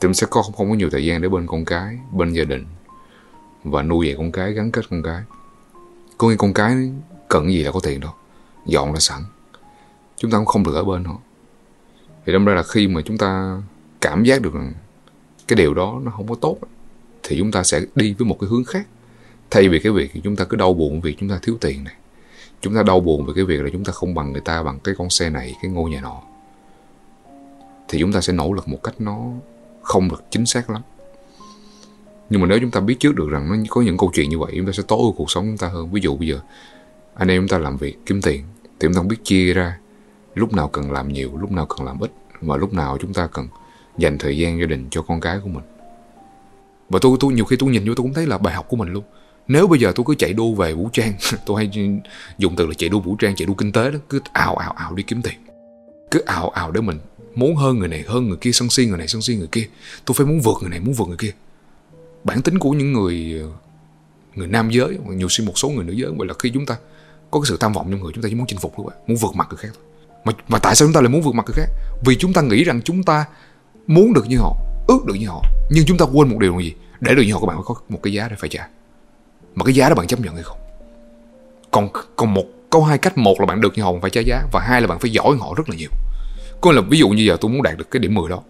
Thì 0.00 0.08
mình 0.08 0.14
sẽ 0.14 0.26
không, 0.30 0.52
không 0.56 0.68
có 0.70 0.74
nhiều 0.74 0.90
thời 0.90 1.04
gian 1.04 1.22
để 1.22 1.28
bên 1.28 1.46
con 1.46 1.64
cái 1.64 1.98
bên 2.12 2.32
gia 2.32 2.44
đình 2.44 2.66
và 3.64 3.82
nuôi 3.82 4.06
dạy 4.06 4.16
con 4.18 4.32
cái 4.32 4.52
gắn 4.52 4.70
kết 4.70 4.84
con 4.90 5.02
cái. 5.02 5.22
Có 6.18 6.28
nghĩa 6.28 6.36
con 6.38 6.54
cái 6.54 6.76
cần 7.28 7.52
gì 7.52 7.62
là 7.62 7.72
có 7.72 7.80
tiền 7.82 8.00
đâu 8.00 8.12
dọn 8.66 8.92
ra 8.92 8.98
sẵn. 9.00 9.22
Chúng 10.16 10.30
ta 10.30 10.38
cũng 10.38 10.46
không 10.46 10.64
được 10.64 10.74
ở 10.74 10.84
bên 10.84 11.04
họ. 11.04 11.18
Thì 12.26 12.32
đâm 12.32 12.44
ra 12.44 12.54
là 12.54 12.62
khi 12.62 12.88
mà 12.88 13.00
chúng 13.04 13.18
ta 13.18 13.62
cảm 14.00 14.24
giác 14.24 14.42
được 14.42 14.54
rằng 14.54 14.72
cái 15.48 15.56
điều 15.56 15.74
đó 15.74 16.00
nó 16.02 16.10
không 16.10 16.28
có 16.28 16.34
tốt 16.34 16.56
thì 17.22 17.38
chúng 17.38 17.52
ta 17.52 17.62
sẽ 17.62 17.80
đi 17.94 18.14
với 18.18 18.26
một 18.26 18.36
cái 18.40 18.48
hướng 18.50 18.64
khác 18.64 18.86
thay 19.50 19.68
vì 19.68 19.78
cái 19.78 19.92
việc 19.92 20.10
chúng 20.24 20.36
ta 20.36 20.44
cứ 20.44 20.56
đau 20.56 20.74
buồn 20.74 21.00
vì 21.00 21.14
chúng 21.20 21.28
ta 21.28 21.38
thiếu 21.42 21.56
tiền 21.60 21.84
này 21.84 21.94
chúng 22.60 22.74
ta 22.74 22.82
đau 22.82 23.00
buồn 23.00 23.26
về 23.26 23.32
cái 23.36 23.44
việc 23.44 23.60
là 23.62 23.70
chúng 23.72 23.84
ta 23.84 23.92
không 23.92 24.14
bằng 24.14 24.32
người 24.32 24.40
ta 24.44 24.62
bằng 24.62 24.78
cái 24.84 24.94
con 24.98 25.10
xe 25.10 25.30
này 25.30 25.54
cái 25.62 25.70
ngôi 25.70 25.90
nhà 25.90 26.00
nọ 26.00 26.20
thì 27.88 27.98
chúng 28.00 28.12
ta 28.12 28.20
sẽ 28.20 28.32
nỗ 28.32 28.52
lực 28.52 28.68
một 28.68 28.82
cách 28.82 28.94
nó 28.98 29.18
không 29.82 30.08
được 30.08 30.24
chính 30.30 30.46
xác 30.46 30.70
lắm 30.70 30.82
nhưng 32.30 32.40
mà 32.40 32.46
nếu 32.46 32.58
chúng 32.60 32.70
ta 32.70 32.80
biết 32.80 32.96
trước 33.00 33.14
được 33.14 33.28
rằng 33.30 33.48
nó 33.48 33.56
có 33.68 33.82
những 33.82 33.98
câu 33.98 34.10
chuyện 34.14 34.30
như 34.30 34.38
vậy 34.38 34.52
chúng 34.56 34.66
ta 34.66 34.72
sẽ 34.72 34.82
tối 34.88 34.98
ưu 34.98 35.12
cuộc 35.12 35.30
sống 35.30 35.46
chúng 35.46 35.58
ta 35.58 35.68
hơn 35.68 35.90
ví 35.90 36.00
dụ 36.00 36.16
bây 36.16 36.28
giờ 36.28 36.40
anh 37.14 37.28
em 37.28 37.40
chúng 37.40 37.48
ta 37.48 37.58
làm 37.58 37.76
việc 37.76 37.98
kiếm 38.06 38.22
tiền 38.22 38.44
thì 38.64 38.68
chúng 38.80 38.92
ta 38.92 38.98
không 38.98 39.08
biết 39.08 39.24
chia 39.24 39.52
ra 39.52 39.78
lúc 40.34 40.52
nào 40.52 40.68
cần 40.68 40.92
làm 40.92 41.08
nhiều 41.08 41.30
lúc 41.40 41.52
nào 41.52 41.66
cần 41.66 41.86
làm 41.86 42.00
ít 42.00 42.12
và 42.40 42.56
lúc 42.56 42.74
nào 42.74 42.98
chúng 43.00 43.12
ta 43.12 43.26
cần 43.26 43.48
dành 43.98 44.18
thời 44.18 44.38
gian 44.38 44.60
gia 44.60 44.66
đình 44.66 44.86
cho 44.90 45.02
con 45.02 45.20
cái 45.20 45.38
của 45.42 45.48
mình 45.48 45.64
và 46.92 46.98
tôi 47.02 47.16
tôi 47.20 47.32
nhiều 47.32 47.44
khi 47.44 47.56
tôi 47.56 47.70
nhìn 47.70 47.84
vô 47.84 47.94
tôi 47.96 48.02
cũng 48.02 48.14
thấy 48.14 48.26
là 48.26 48.38
bài 48.38 48.54
học 48.54 48.66
của 48.68 48.76
mình 48.76 48.92
luôn. 48.92 49.04
Nếu 49.48 49.66
bây 49.66 49.78
giờ 49.78 49.92
tôi 49.94 50.04
cứ 50.08 50.14
chạy 50.14 50.32
đua 50.32 50.54
về 50.54 50.72
vũ 50.72 50.90
trang 50.92 51.12
tôi 51.46 51.56
hay 51.56 51.70
dùng 52.38 52.56
từ 52.56 52.66
là 52.66 52.74
chạy 52.78 52.88
đua 52.88 53.00
vũ 53.00 53.16
trang 53.16 53.36
chạy 53.36 53.46
đua 53.46 53.54
kinh 53.54 53.72
tế 53.72 53.90
đó 53.90 53.98
cứ 54.08 54.20
ào 54.32 54.56
ào 54.56 54.72
ào 54.72 54.94
đi 54.94 55.02
kiếm 55.02 55.22
tiền. 55.22 55.34
Cứ 56.10 56.20
ào 56.26 56.48
ào 56.48 56.70
để 56.70 56.80
mình 56.80 56.98
muốn 57.34 57.56
hơn 57.56 57.78
người 57.78 57.88
này 57.88 58.04
hơn 58.06 58.28
người 58.28 58.36
kia 58.36 58.52
sân 58.52 58.70
si 58.70 58.86
người 58.86 58.98
này 58.98 59.08
sân 59.08 59.22
si 59.22 59.36
người 59.36 59.48
kia. 59.52 59.68
Tôi 60.04 60.14
phải 60.14 60.26
muốn 60.26 60.40
vượt 60.40 60.56
người 60.60 60.70
này 60.70 60.80
muốn 60.80 60.94
vượt 60.94 61.08
người 61.08 61.16
kia. 61.16 61.32
Bản 62.24 62.42
tính 62.42 62.58
của 62.58 62.70
những 62.70 62.92
người 62.92 63.42
người 64.34 64.46
nam 64.46 64.70
giới 64.70 64.98
nhiều 65.08 65.28
khi 65.30 65.44
một 65.44 65.58
số 65.58 65.68
người 65.68 65.84
nữ 65.84 65.92
giới 65.92 66.12
vậy 66.18 66.28
là 66.28 66.34
khi 66.38 66.50
chúng 66.54 66.66
ta 66.66 66.76
có 67.30 67.40
cái 67.40 67.46
sự 67.48 67.56
tham 67.60 67.72
vọng 67.72 67.88
trong 67.90 68.00
người 68.00 68.12
chúng 68.14 68.22
ta 68.22 68.28
chỉ 68.28 68.34
muốn 68.34 68.46
chinh 68.46 68.58
phục 68.58 68.72
thôi 68.76 68.86
muốn 69.06 69.16
vượt 69.16 69.34
mặt 69.34 69.46
người 69.50 69.58
khác 69.58 69.68
thôi. 69.74 69.84
Mà, 70.24 70.32
mà 70.48 70.58
tại 70.58 70.74
sao 70.74 70.86
chúng 70.86 70.92
ta 70.92 71.00
lại 71.00 71.08
muốn 71.08 71.22
vượt 71.22 71.34
mặt 71.34 71.44
người 71.46 71.54
khác? 71.54 71.72
Vì 72.04 72.16
chúng 72.16 72.32
ta 72.32 72.42
nghĩ 72.42 72.64
rằng 72.64 72.80
chúng 72.82 73.02
ta 73.02 73.24
muốn 73.86 74.12
được 74.12 74.28
như 74.28 74.38
họ 74.38 74.56
ước 74.86 75.04
được 75.06 75.14
như 75.14 75.28
họ. 75.28 75.42
Nhưng 75.70 75.84
chúng 75.86 75.98
ta 75.98 76.06
quên 76.12 76.28
một 76.28 76.36
điều 76.38 76.56
là 76.56 76.62
gì? 76.62 76.74
Để 77.00 77.14
được 77.14 77.22
như 77.22 77.32
họ 77.32 77.40
các 77.40 77.46
bạn 77.46 77.56
phải 77.56 77.64
có 77.66 77.74
một 77.88 77.98
cái 78.02 78.12
giá 78.12 78.28
để 78.28 78.36
phải 78.38 78.50
trả. 78.50 78.68
Mà 79.54 79.64
cái 79.64 79.74
giá 79.74 79.88
đó 79.88 79.94
bạn 79.94 80.06
chấp 80.06 80.20
nhận 80.20 80.34
hay 80.34 80.42
không? 80.42 80.58
Còn 81.70 81.88
còn 82.16 82.34
một, 82.34 82.44
có 82.70 82.84
hai 82.84 82.98
cách. 82.98 83.18
Một 83.18 83.40
là 83.40 83.46
bạn 83.46 83.60
được 83.60 83.72
như 83.76 83.82
họ 83.82 83.92
phải 84.02 84.10
trả 84.10 84.20
giá, 84.20 84.42
và 84.52 84.60
hai 84.60 84.80
là 84.80 84.86
bạn 84.86 84.98
phải 84.98 85.10
giỏi 85.10 85.36
họ 85.40 85.54
rất 85.56 85.68
là 85.68 85.76
nhiều. 85.76 85.90
Có 86.60 86.72
là 86.72 86.80
ví 86.80 86.98
dụ 86.98 87.08
như 87.08 87.22
giờ 87.22 87.36
tôi 87.40 87.50
muốn 87.50 87.62
đạt 87.62 87.76
được 87.76 87.90
cái 87.90 88.00
điểm 88.00 88.14
10 88.14 88.28
đó, 88.28 88.40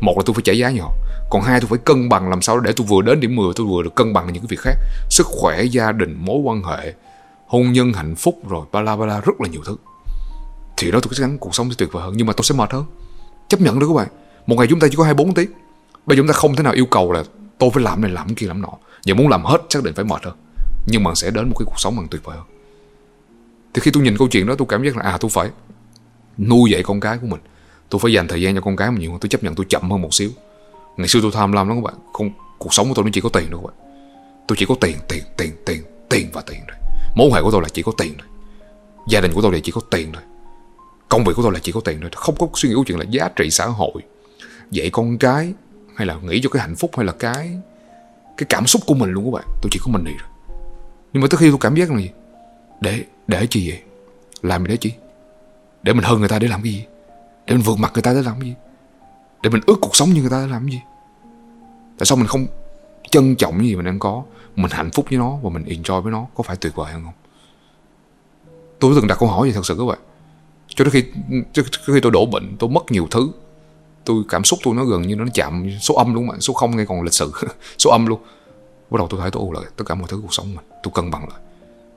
một 0.00 0.14
là 0.16 0.22
tôi 0.26 0.34
phải 0.34 0.42
trả 0.42 0.52
giá 0.52 0.70
như 0.70 0.80
họ, 0.80 0.92
còn 1.30 1.42
hai 1.42 1.60
tôi 1.60 1.68
phải 1.68 1.78
cân 1.78 2.08
bằng 2.08 2.28
làm 2.30 2.42
sao 2.42 2.60
để 2.60 2.72
tôi 2.76 2.86
vừa 2.86 3.02
đến 3.02 3.20
điểm 3.20 3.36
10 3.36 3.46
tôi 3.56 3.66
vừa 3.66 3.82
được 3.82 3.94
cân 3.94 4.12
bằng 4.12 4.32
những 4.32 4.42
cái 4.42 4.48
việc 4.48 4.60
khác. 4.60 4.74
Sức 5.10 5.26
khỏe, 5.26 5.62
gia 5.62 5.92
đình, 5.92 6.16
mối 6.18 6.38
quan 6.38 6.62
hệ, 6.62 6.94
hôn 7.46 7.72
nhân 7.72 7.92
hạnh 7.92 8.14
phúc 8.14 8.48
rồi 8.48 8.66
ba 8.72 8.80
la 8.80 8.96
ba 8.96 9.06
la 9.06 9.20
rất 9.20 9.40
là 9.40 9.48
nhiều 9.48 9.60
thứ. 9.66 9.76
Thì 10.76 10.90
đó 10.90 10.98
tôi 11.02 11.14
sẽ 11.14 11.20
gắn 11.20 11.38
cuộc 11.38 11.54
sống 11.54 11.70
sẽ 11.70 11.74
tuyệt 11.78 11.92
vời 11.92 12.02
hơn, 12.02 12.14
nhưng 12.16 12.26
mà 12.26 12.32
tôi 12.32 12.44
sẽ 12.44 12.54
mệt 12.54 12.72
hơn. 12.72 12.84
Chấp 13.48 13.60
nhận 13.60 13.78
được 13.78 13.86
các 13.86 13.94
bạn, 13.94 14.08
một 14.46 14.56
ngày 14.56 14.66
chúng 14.70 14.80
ta 14.80 14.88
chỉ 14.90 14.96
có 14.96 15.04
24 15.04 15.34
tiếng 15.34 15.50
bây 16.06 16.16
giờ 16.16 16.20
chúng 16.20 16.28
ta 16.28 16.32
không 16.32 16.56
thể 16.56 16.62
nào 16.62 16.72
yêu 16.72 16.86
cầu 16.86 17.12
là 17.12 17.24
tôi 17.58 17.70
phải 17.74 17.82
làm 17.82 18.00
này, 18.00 18.10
làm 18.10 18.34
kia, 18.34 18.46
làm 18.46 18.62
nọ. 18.62 18.72
Và 19.06 19.14
muốn 19.14 19.28
làm 19.28 19.44
hết 19.44 19.58
xác 19.70 19.82
định 19.82 19.94
phải 19.94 20.04
mệt 20.04 20.24
hơn. 20.24 20.34
Nhưng 20.86 21.04
mà 21.04 21.14
sẽ 21.14 21.30
đến 21.30 21.48
một 21.48 21.54
cái 21.58 21.66
cuộc 21.66 21.80
sống 21.80 21.96
bằng 21.96 22.08
tuyệt 22.10 22.24
vời 22.24 22.36
hơn. 22.36 22.46
Thì 23.74 23.80
khi 23.80 23.90
tôi 23.90 24.02
nhìn 24.02 24.16
câu 24.18 24.28
chuyện 24.28 24.46
đó, 24.46 24.54
tôi 24.58 24.66
cảm 24.70 24.84
giác 24.84 24.96
là 24.96 25.02
à 25.02 25.18
tôi 25.20 25.30
phải 25.30 25.50
nuôi 26.38 26.70
dạy 26.70 26.82
con 26.82 27.00
cái 27.00 27.18
của 27.18 27.26
mình. 27.26 27.40
Tôi 27.88 27.98
phải 27.98 28.12
dành 28.12 28.28
thời 28.28 28.42
gian 28.42 28.54
cho 28.54 28.60
con 28.60 28.76
cái 28.76 28.90
mình 28.90 29.00
nhiều 29.00 29.10
hơn. 29.10 29.20
Tôi 29.20 29.28
chấp 29.28 29.44
nhận 29.44 29.54
tôi 29.54 29.66
chậm 29.68 29.90
hơn 29.90 30.02
một 30.02 30.14
xíu. 30.14 30.30
Ngày 30.96 31.08
xưa 31.08 31.20
tôi 31.22 31.30
tham 31.34 31.52
lam 31.52 31.68
lắm 31.68 31.76
các 31.76 31.84
bạn. 31.84 31.94
Không, 32.12 32.30
cuộc 32.58 32.74
sống 32.74 32.88
của 32.88 32.94
tôi 32.94 33.04
nó 33.04 33.10
chỉ 33.14 33.20
có 33.20 33.28
tiền 33.28 33.46
thôi 33.50 33.60
các 33.62 33.66
bạn. 33.66 33.92
Tôi 34.48 34.56
chỉ 34.58 34.66
có 34.66 34.74
tiền 34.80 34.96
tiền 35.08 35.24
tiền 35.36 35.50
tiền 35.66 35.82
tiền 36.10 36.28
và 36.32 36.42
tiền 36.46 36.60
rồi. 36.68 36.76
mối 37.16 37.30
hệ 37.34 37.42
của 37.42 37.50
tôi 37.50 37.62
là 37.62 37.68
chỉ 37.68 37.82
có 37.82 37.92
tiền 37.98 38.14
thôi. 38.18 38.28
Gia 39.08 39.20
đình 39.20 39.32
của 39.32 39.42
tôi 39.42 39.52
là 39.52 39.58
chỉ 39.62 39.72
có 39.72 39.80
tiền 39.90 40.12
thôi. 40.12 40.22
Công 41.08 41.24
việc 41.24 41.32
của 41.36 41.42
tôi 41.42 41.52
là 41.52 41.58
chỉ 41.58 41.72
có 41.72 41.80
tiền 41.80 42.00
thôi. 42.00 42.10
Không 42.14 42.36
có 42.38 42.48
suy 42.54 42.68
nghĩ 42.68 42.74
chuyện 42.86 42.98
là 42.98 43.04
giá 43.10 43.28
trị 43.36 43.50
xã 43.50 43.66
hội. 43.66 44.02
Dạy 44.70 44.90
con 44.90 45.18
cái 45.18 45.52
hay 45.96 46.06
là 46.06 46.16
nghĩ 46.22 46.40
cho 46.42 46.48
cái 46.48 46.62
hạnh 46.62 46.76
phúc 46.76 46.90
hay 46.96 47.06
là 47.06 47.12
cái 47.12 47.58
cái 48.36 48.46
cảm 48.48 48.66
xúc 48.66 48.82
của 48.86 48.94
mình 48.94 49.10
luôn 49.10 49.24
các 49.24 49.30
bạn. 49.30 49.44
Tôi 49.62 49.70
chỉ 49.70 49.80
có 49.82 49.92
mình 49.92 50.04
này 50.04 50.14
rồi. 50.18 50.28
Nhưng 51.12 51.20
mà 51.22 51.28
tới 51.30 51.38
khi 51.38 51.50
tôi 51.50 51.58
cảm 51.60 51.74
giác 51.74 51.90
là 51.90 51.98
gì? 51.98 52.10
Để 52.80 53.04
để 53.26 53.46
chi 53.50 53.70
vậy? 53.70 53.82
Làm 54.42 54.62
gì 54.62 54.68
để 54.68 54.76
chi? 54.76 54.92
Để 55.82 55.92
mình 55.92 56.04
hơn 56.04 56.18
người 56.18 56.28
ta 56.28 56.38
để 56.38 56.48
làm 56.48 56.62
cái 56.62 56.72
gì? 56.72 56.84
Để 57.46 57.54
mình 57.54 57.62
vượt 57.62 57.78
mặt 57.78 57.90
người 57.94 58.02
ta 58.02 58.12
để 58.12 58.22
làm 58.22 58.40
cái 58.40 58.48
gì? 58.48 58.54
Để 59.42 59.50
mình 59.50 59.62
ước 59.66 59.78
cuộc 59.80 59.96
sống 59.96 60.10
như 60.10 60.20
người 60.20 60.30
ta 60.30 60.40
để 60.40 60.52
làm 60.52 60.66
cái 60.66 60.72
gì? 60.72 60.80
Tại 61.98 62.06
sao 62.06 62.16
mình 62.16 62.26
không 62.26 62.46
trân 63.10 63.36
trọng 63.36 63.58
những 63.58 63.66
gì 63.66 63.76
mình 63.76 63.84
đang 63.84 63.98
có? 63.98 64.22
Mình 64.56 64.70
hạnh 64.70 64.90
phúc 64.90 65.06
với 65.10 65.18
nó 65.18 65.36
và 65.42 65.50
mình 65.50 65.64
enjoy 65.64 66.00
với 66.00 66.12
nó 66.12 66.26
có 66.34 66.42
phải 66.42 66.56
tuyệt 66.56 66.74
vời 66.74 66.92
hơn 66.92 67.04
không? 67.04 67.14
Tôi 68.78 68.92
từng 68.96 69.06
đặt 69.06 69.18
câu 69.18 69.28
hỏi 69.28 69.48
gì 69.48 69.54
thật 69.54 69.66
sự 69.66 69.76
các 69.78 69.84
bạn. 69.84 69.98
Cho 70.68 70.84
đến 70.84 70.92
khi, 70.92 71.04
cho 71.52 71.62
khi 71.86 72.00
tôi 72.00 72.12
đổ 72.12 72.26
bệnh, 72.26 72.56
tôi 72.58 72.70
mất 72.70 72.92
nhiều 72.92 73.08
thứ 73.10 73.28
tôi 74.06 74.22
cảm 74.28 74.44
xúc 74.44 74.58
tôi 74.62 74.74
nó 74.74 74.84
gần 74.84 75.02
như 75.02 75.16
nó 75.16 75.24
chạm 75.34 75.70
số 75.80 75.94
âm 75.94 76.14
luôn 76.14 76.26
mà 76.26 76.34
số 76.40 76.54
không 76.54 76.76
ngay 76.76 76.86
còn 76.86 77.02
lịch 77.02 77.14
sử, 77.14 77.32
số 77.78 77.90
âm 77.90 78.06
luôn. 78.06 78.20
Bắt 78.90 78.98
đầu 78.98 79.06
tôi 79.10 79.20
thấy 79.20 79.30
tôi 79.30 79.42
ô 79.42 79.52
lại, 79.52 79.64
tất 79.76 79.84
cả 79.88 79.94
mọi 79.94 80.08
thứ 80.08 80.18
cuộc 80.22 80.34
sống 80.34 80.54
mình, 80.54 80.64
tôi 80.82 80.92
cân 80.94 81.10
bằng 81.10 81.28
lại. 81.28 81.40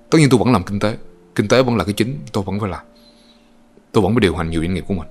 Tất 0.10 0.18
nhiên 0.18 0.30
tôi 0.30 0.38
vẫn 0.38 0.54
làm 0.54 0.64
kinh 0.64 0.80
tế 0.80 0.98
kinh 1.40 1.48
tế 1.48 1.64
vẫn 1.64 1.76
là 1.76 1.84
cái 1.84 1.94
chính, 1.94 2.20
tôi 2.32 2.44
vẫn 2.44 2.60
phải 2.60 2.70
làm. 2.70 2.86
Tôi 3.92 4.04
vẫn 4.04 4.14
phải 4.14 4.20
điều 4.20 4.36
hành 4.36 4.50
nhiều 4.50 4.62
doanh 4.62 4.74
nghiệp 4.74 4.84
của 4.88 4.94
mình. 4.94 5.08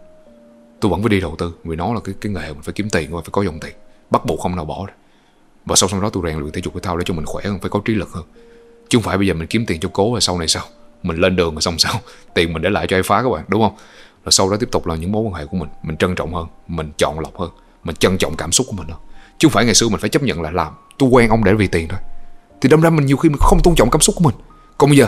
Tôi 0.80 0.90
vẫn 0.90 1.02
phải 1.02 1.08
đi 1.08 1.20
đầu 1.20 1.36
tư, 1.38 1.52
vì 1.64 1.76
nó 1.76 1.94
là 1.94 2.00
cái 2.04 2.14
cái 2.20 2.32
nghề 2.32 2.52
mình 2.52 2.62
phải 2.62 2.72
kiếm 2.72 2.90
tiền 2.90 3.10
và 3.10 3.20
phải 3.20 3.30
có 3.32 3.42
dòng 3.42 3.60
tiền, 3.60 3.74
bắt 4.10 4.26
buộc 4.26 4.40
không 4.40 4.56
nào 4.56 4.64
bỏ 4.64 4.86
được. 4.86 4.92
Và 5.66 5.76
sau 5.76 5.88
sau 5.88 6.00
đó 6.00 6.10
tôi 6.10 6.22
rèn 6.26 6.38
luyện 6.38 6.52
thể 6.52 6.60
dục 6.60 6.74
thể 6.74 6.80
thao 6.80 6.96
để 6.96 7.04
cho 7.06 7.14
mình 7.14 7.26
khỏe 7.26 7.44
hơn, 7.44 7.58
phải 7.60 7.70
có 7.70 7.80
trí 7.84 7.94
lực 7.94 8.10
hơn. 8.12 8.24
Chứ 8.88 8.98
không 8.98 9.02
phải 9.02 9.18
bây 9.18 9.26
giờ 9.26 9.34
mình 9.34 9.46
kiếm 9.46 9.66
tiền 9.66 9.80
cho 9.80 9.88
cố 9.92 10.12
rồi 10.12 10.20
sau 10.20 10.38
này 10.38 10.48
sao? 10.48 10.64
Mình 11.02 11.16
lên 11.16 11.36
đường 11.36 11.54
rồi 11.54 11.62
xong 11.62 11.78
sao? 11.78 12.00
Tiền 12.34 12.52
mình 12.52 12.62
để 12.62 12.70
lại 12.70 12.86
cho 12.86 12.96
ai 12.96 13.02
phá 13.02 13.22
các 13.22 13.28
bạn, 13.28 13.44
đúng 13.48 13.62
không? 13.62 13.76
Rồi 14.24 14.32
sau 14.32 14.50
đó 14.50 14.56
tiếp 14.60 14.68
tục 14.72 14.86
là 14.86 14.96
những 14.96 15.12
mối 15.12 15.22
quan 15.22 15.34
hệ 15.34 15.46
của 15.46 15.56
mình. 15.56 15.68
Mình 15.82 15.96
trân 15.96 16.14
trọng 16.14 16.34
hơn 16.34 16.46
mình 16.68 16.92
chọn 16.98 17.20
lọc 17.20 17.38
hơn 17.38 17.50
mình 17.84 17.96
trân 17.96 18.18
trọng 18.18 18.36
cảm 18.36 18.52
xúc 18.52 18.66
của 18.70 18.76
mình 18.76 18.88
hơn. 18.88 18.98
Chứ 19.38 19.48
không 19.48 19.52
phải 19.52 19.64
ngày 19.64 19.74
xưa 19.74 19.88
mình 19.88 20.00
phải 20.00 20.10
chấp 20.10 20.22
nhận 20.22 20.42
là 20.42 20.50
làm 20.50 20.72
tôi 20.98 21.08
quen 21.08 21.30
ông 21.30 21.44
để 21.44 21.54
vì 21.54 21.66
tiền 21.66 21.88
thôi. 21.88 21.98
Thì 22.60 22.68
đâm 22.68 22.80
ra 22.80 22.90
mình 22.90 23.06
nhiều 23.06 23.16
khi 23.16 23.28
mình 23.28 23.38
không 23.40 23.60
tôn 23.64 23.74
trọng 23.74 23.90
cảm 23.90 24.00
xúc 24.00 24.14
của 24.16 24.24
mình. 24.24 24.34
Còn 24.78 24.90
bây 24.90 24.96
giờ 24.96 25.06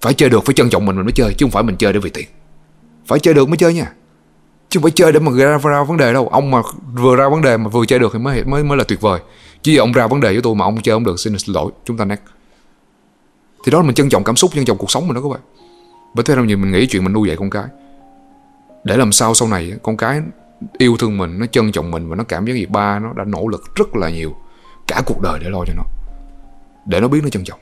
phải 0.00 0.14
chơi 0.14 0.30
được 0.30 0.44
phải 0.44 0.54
trân 0.54 0.70
trọng 0.70 0.86
mình 0.86 0.96
mình 0.96 1.04
mới 1.04 1.12
chơi 1.12 1.34
chứ 1.34 1.44
không 1.44 1.50
phải 1.50 1.62
mình 1.62 1.76
chơi 1.76 1.92
để 1.92 1.98
vì 1.98 2.10
tiền. 2.10 2.26
Phải 3.06 3.18
chơi 3.18 3.34
được 3.34 3.48
mới 3.48 3.56
chơi 3.56 3.74
nha. 3.74 3.92
Chứ 4.68 4.78
không 4.78 4.82
phải 4.82 4.92
chơi 4.94 5.12
để 5.12 5.20
mà 5.20 5.32
ra, 5.32 5.58
ra 5.58 5.82
vấn 5.82 5.96
đề 5.96 6.12
đâu. 6.12 6.28
Ông 6.28 6.50
mà 6.50 6.62
vừa 6.94 7.16
ra 7.16 7.28
vấn 7.28 7.42
đề 7.42 7.56
mà 7.56 7.68
vừa 7.68 7.86
chơi 7.86 7.98
được 7.98 8.10
thì 8.12 8.18
mới 8.18 8.44
mới 8.44 8.64
mới 8.64 8.78
là 8.78 8.84
tuyệt 8.84 9.00
vời. 9.00 9.20
Chứ 9.62 9.72
giờ 9.72 9.80
ông 9.80 9.92
ra 9.92 10.06
vấn 10.06 10.20
đề 10.20 10.32
với 10.32 10.42
tôi 10.42 10.54
mà 10.54 10.64
ông 10.64 10.82
chơi 10.82 10.94
không 10.94 11.04
được 11.04 11.20
xin 11.20 11.36
lỗi 11.46 11.72
chúng 11.84 11.96
ta 11.96 12.04
nét 12.04 12.20
thì 13.64 13.72
đó 13.72 13.78
là 13.78 13.84
mình 13.84 13.94
trân 13.94 14.08
trọng 14.08 14.24
cảm 14.24 14.36
xúc 14.36 14.50
trân 14.54 14.64
trọng 14.64 14.78
cuộc 14.78 14.90
sống 14.90 15.06
mình 15.06 15.14
đó 15.14 15.20
các 15.22 15.28
bạn. 15.28 15.40
Bởi 16.14 16.24
thế 16.24 16.34
nào 16.34 16.44
nhiều 16.44 16.56
mình 16.56 16.72
nghĩ 16.72 16.86
chuyện 16.86 17.04
mình 17.04 17.12
nuôi 17.12 17.28
dạy 17.28 17.36
con 17.36 17.50
cái 17.50 17.64
để 18.84 18.96
làm 18.96 19.12
sao 19.12 19.34
sau 19.34 19.48
này 19.48 19.72
con 19.82 19.96
cái 19.96 20.22
yêu 20.78 20.96
thương 20.96 21.18
mình 21.18 21.38
nó 21.38 21.46
trân 21.46 21.72
trọng 21.72 21.90
mình 21.90 22.08
và 22.08 22.16
nó 22.16 22.24
cảm 22.24 22.46
giác 22.46 22.52
gì 22.52 22.66
ba 22.66 22.98
nó 22.98 23.12
đã 23.16 23.24
nỗ 23.24 23.48
lực 23.48 23.74
rất 23.74 23.96
là 23.96 24.10
nhiều 24.10 24.36
cả 24.86 25.02
cuộc 25.06 25.20
đời 25.20 25.38
để 25.42 25.50
lo 25.50 25.64
cho 25.66 25.72
nó 25.76 25.82
để 26.86 27.00
nó 27.00 27.08
biết 27.08 27.20
nó 27.22 27.28
trân 27.28 27.44
trọng. 27.44 27.60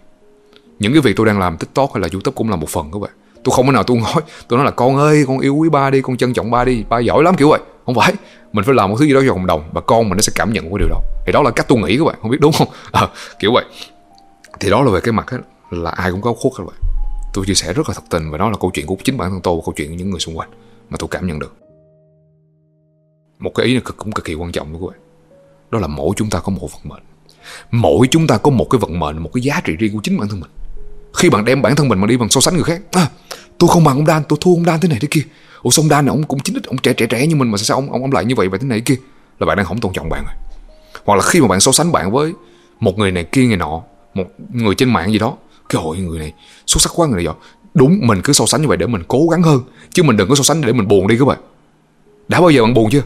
Những 0.79 0.93
cái 0.93 1.01
việc 1.01 1.17
tôi 1.17 1.27
đang 1.27 1.39
làm 1.39 1.57
tiktok 1.57 1.95
hay 1.95 2.01
là 2.01 2.09
youtube 2.13 2.35
cũng 2.35 2.51
là 2.51 2.57
một 2.57 2.69
phần 2.69 2.91
các 2.93 2.99
bạn 2.99 3.11
tôi 3.45 3.55
không 3.57 3.67
có 3.67 3.73
nào 3.73 3.83
tôi 3.83 3.97
nói 3.97 4.23
tôi 4.49 4.57
nói 4.57 4.65
là 4.65 4.71
con 4.71 4.97
ơi 4.97 5.25
con 5.29 5.39
yêu 5.39 5.55
quý 5.55 5.69
ba 5.69 5.91
đi 5.91 6.03
con 6.03 6.17
trân 6.17 6.33
trọng 6.33 6.51
ba 6.51 6.65
đi 6.65 6.85
ba 6.89 6.99
giỏi 6.99 7.23
lắm 7.23 7.35
kiểu 7.37 7.49
vậy. 7.49 7.61
Không 7.87 7.95
phải 7.95 8.13
mình 8.53 8.65
phải 8.65 8.75
làm 8.75 8.91
một 8.91 8.97
thứ 8.99 9.05
gì 9.05 9.15
đó 9.15 9.21
cho 9.27 9.33
cộng 9.33 9.47
đồng 9.47 9.71
và 9.73 9.81
con 9.81 10.09
mình 10.09 10.17
nó 10.17 10.21
sẽ 10.21 10.33
cảm 10.35 10.53
nhận 10.53 10.65
cái 10.65 10.79
điều 10.79 10.89
đó. 10.89 11.01
Thì 11.27 11.33
đó 11.33 11.43
là 11.43 11.51
cách 11.51 11.67
tôi 11.69 11.79
nghĩ 11.79 11.99
các 11.99 12.05
bạn 12.05 12.17
không 12.23 12.31
biết 12.31 12.39
đúng 12.41 12.53
không? 12.53 12.69
À, 12.93 13.09
kiểu 13.39 13.53
vậy. 13.53 13.65
Thì 14.61 14.71
đó 14.71 14.83
là 14.83 14.91
về 14.91 15.01
cái 15.01 15.13
mặt 15.13 15.31
ấy, 15.31 15.41
là 15.71 15.91
ai 15.91 16.11
cũng 16.11 16.21
có 16.21 16.33
khuất 16.33 16.53
các 16.59 16.65
bạn 16.67 16.77
tôi 17.35 17.47
chia 17.47 17.55
sẻ 17.55 17.73
rất 17.73 17.89
là 17.89 17.95
thật 17.95 18.05
tình 18.11 18.31
và 18.31 18.39
đó 18.39 18.51
là 18.51 18.57
câu 18.61 18.71
chuyện 18.75 18.87
của 18.87 18.97
chính 19.05 19.17
bản 19.17 19.31
thân 19.31 19.41
tôi 19.41 19.57
và 19.57 19.63
câu 19.67 19.75
chuyện 19.77 19.89
của 19.89 19.95
những 19.95 20.11
người 20.11 20.21
xung 20.21 20.39
quanh 20.39 20.49
mà 20.91 20.97
tôi 20.99 21.09
cảm 21.11 21.27
nhận 21.27 21.39
được. 21.39 21.57
Một 23.39 23.51
cái 23.55 23.67
ý 23.67 23.73
này 23.73 23.83
cực 23.85 23.97
cũng 23.97 24.13
cực 24.13 24.25
kỳ 24.25 24.35
quan 24.35 24.53
trọng 24.53 24.73
đúng 24.73 24.83
các 24.83 24.87
bạn. 24.91 25.01
Đó 25.71 25.79
là 25.79 25.87
mỗi 25.87 26.15
chúng 26.17 26.31
ta 26.31 26.41
có 26.41 26.53
một 26.53 26.73
vận 26.73 26.81
mệnh. 26.85 27.03
Mỗi 27.71 28.07
chúng 28.11 28.27
ta 28.27 28.39
có 28.39 28.51
một 28.51 28.67
cái 28.71 28.79
vận 28.79 28.99
mệnh 28.99 29.19
một 29.19 29.31
cái 29.35 29.43
giá 29.43 29.61
trị 29.65 29.77
riêng 29.77 29.93
của 29.93 30.01
chính 30.03 30.19
bản 30.19 30.29
thân 30.29 30.41
mình. 30.41 30.51
Khi 31.15 31.31
bạn 31.31 31.45
đem 31.45 31.63
bản 31.63 31.77
thân 31.77 31.89
mình 31.89 32.01
mà 32.01 32.07
đi 32.07 32.17
bằng 32.17 32.29
so 32.29 32.41
sánh 32.41 32.55
người 32.55 32.65
khác 32.65 32.83
à, 32.93 33.11
tôi 33.59 33.69
không 33.69 33.85
bằng 33.85 33.97
ông 33.97 34.07
Dan 34.07 34.23
tôi 34.29 34.39
thua 34.41 34.55
ông 34.55 34.65
Dan 34.65 34.81
thế 34.81 34.89
này 34.89 34.99
thế 35.01 35.09
kia. 35.11 35.23
Ủa 35.63 35.71
xong 35.71 35.89
Dan 35.89 36.07
này 36.07 36.11
ông 36.11 36.23
cũng 36.23 36.41
chính 36.41 36.57
ông 36.67 36.79
trẻ 36.79 36.93
trẻ 36.93 37.07
trẻ 37.07 37.27
như 37.27 37.37
mình 37.37 37.51
mà 37.51 37.59
sao 37.59 37.77
ông 37.77 37.93
ông, 37.93 38.03
ông 38.03 38.13
lại 38.13 38.25
như 38.25 38.35
vậy 38.35 38.49
vậy 38.49 38.59
thế 38.59 38.67
này 38.67 38.79
thế 38.79 38.85
kia? 38.85 39.03
Là 39.39 39.47
bạn 39.47 39.57
đang 39.57 39.67
không 39.67 39.81
tôn 39.81 39.93
trọng 39.93 40.09
bạn 40.09 40.25
rồi. 40.25 40.35
Hoặc 41.05 41.17
là 41.17 41.23
khi 41.23 41.41
mà 41.41 41.49
bạn 41.49 41.61
so 41.61 41.73
sánh 41.73 41.93
bạn 41.93 42.11
với 42.11 42.33
một 42.81 42.99
người 42.99 43.11
này 43.11 43.25
kia 43.25 43.47
người 43.47 43.57
nọ 43.57 43.83
một 44.15 44.25
người 44.53 44.75
trên 44.75 44.93
mạng 44.93 45.13
gì 45.13 45.19
đó 45.19 45.37
cái 45.69 45.83
hội 45.83 45.99
người 45.99 46.19
này 46.19 46.33
xuất 46.67 46.83
sắc 46.83 46.93
quá 46.95 47.07
người 47.07 47.17
này 47.17 47.25
giỏi 47.25 47.35
đúng, 47.75 47.99
mình 48.03 48.21
cứ 48.25 48.33
so 48.33 48.47
sánh 48.47 48.63
như 48.63 48.69
vậy 48.69 48.77
để 48.77 48.87
mình 48.87 49.03
cố 49.09 49.27
gắng 49.31 49.43
hơn. 49.43 49.61
Chứ 49.91 50.03
mình 50.03 50.17
đừng 50.17 50.29
có 50.29 50.35
so 50.35 50.43
sánh 50.43 50.61
để 50.61 50.73
mình 50.73 50.89
buồn 50.89 51.07
đi 51.07 51.19
các 51.19 51.25
bạn. 51.25 51.39
Đã 52.29 52.41
bao 52.41 52.51
giờ 52.51 52.63
bạn 52.63 52.75
buồn 52.75 52.91
chưa? 52.91 53.03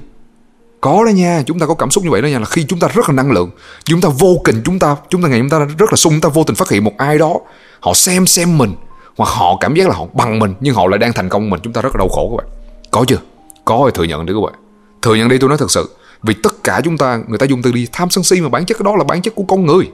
Có 0.81 1.05
đó 1.05 1.11
nha, 1.11 1.43
chúng 1.47 1.59
ta 1.59 1.67
có 1.67 1.75
cảm 1.75 1.91
xúc 1.91 2.05
như 2.05 2.11
vậy 2.11 2.23
đó 2.23 2.27
nha, 2.27 2.39
là 2.39 2.45
khi 2.45 2.65
chúng 2.69 2.79
ta 2.79 2.89
rất 2.89 3.09
là 3.09 3.15
năng 3.15 3.33
lượng, 3.33 3.51
chúng 3.85 4.01
ta 4.01 4.09
vô 4.19 4.37
tình 4.45 4.63
chúng 4.65 4.79
ta 4.79 4.97
chúng 5.09 5.23
ta 5.23 5.29
ngày 5.29 5.39
chúng 5.39 5.49
ta 5.49 5.59
rất 5.59 5.91
là 5.91 5.97
sung, 5.97 6.13
chúng 6.13 6.21
ta 6.21 6.29
vô 6.29 6.45
tình 6.45 6.57
phát 6.57 6.71
hiện 6.71 6.85
một 6.85 6.93
ai 6.99 7.19
đó, 7.19 7.35
họ 7.81 7.95
xem 7.95 8.27
xem 8.27 8.59
mình, 8.59 8.75
hoặc 9.17 9.31
họ 9.31 9.57
cảm 9.61 9.75
giác 9.75 9.89
là 9.89 9.95
họ 9.95 10.07
bằng 10.13 10.39
mình, 10.39 10.55
nhưng 10.61 10.75
họ 10.75 10.87
lại 10.87 10.99
đang 10.99 11.13
thành 11.13 11.29
công 11.29 11.51
mình, 11.51 11.61
chúng 11.63 11.73
ta 11.73 11.83
rất 11.83 11.95
là 11.95 11.99
đau 11.99 12.09
khổ 12.09 12.31
các 12.31 12.45
bạn. 12.45 12.53
Có 12.91 13.05
chưa? 13.09 13.19
Có 13.65 13.83
thì 13.87 13.91
thừa 13.95 14.05
nhận 14.05 14.27
đi 14.27 14.35
các 14.35 14.41
bạn. 14.41 14.55
Thừa 15.03 15.15
nhận 15.15 15.29
đi, 15.29 15.39
tôi 15.39 15.49
nói 15.49 15.59
thật 15.59 15.71
sự, 15.71 15.91
vì 16.23 16.35
tất 16.43 16.65
cả 16.65 16.81
chúng 16.85 16.99
ta, 16.99 17.21
người 17.29 17.39
ta 17.39 17.47
dùng 17.47 17.63
từ 17.63 17.73
đi, 17.73 17.87
tham 17.93 18.11
sân 18.11 18.25
si 18.25 18.41
mà 18.41 18.49
bản 18.49 18.65
chất 18.65 18.81
đó 18.81 18.97
là 18.97 19.05
bản 19.05 19.23
chất 19.23 19.35
của 19.35 19.45
con 19.49 19.67
người. 19.67 19.91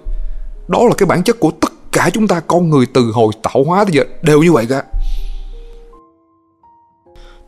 Đó 0.69 0.79
là 0.89 0.95
cái 0.99 1.07
bản 1.07 1.23
chất 1.23 1.41
của 1.41 1.51
tất 1.61 1.70
cả 1.93 2.11
chúng 2.13 2.29
ta, 2.29 2.41
con 2.41 2.71
người 2.71 2.87
từ 2.87 3.11
hồi 3.15 3.33
tạo 3.43 3.65
hóa 3.65 3.85
tới 3.85 3.93
giờ 3.93 4.05
đều 4.23 4.43
như 4.43 4.53
vậy 4.53 4.67
cả. 4.69 4.83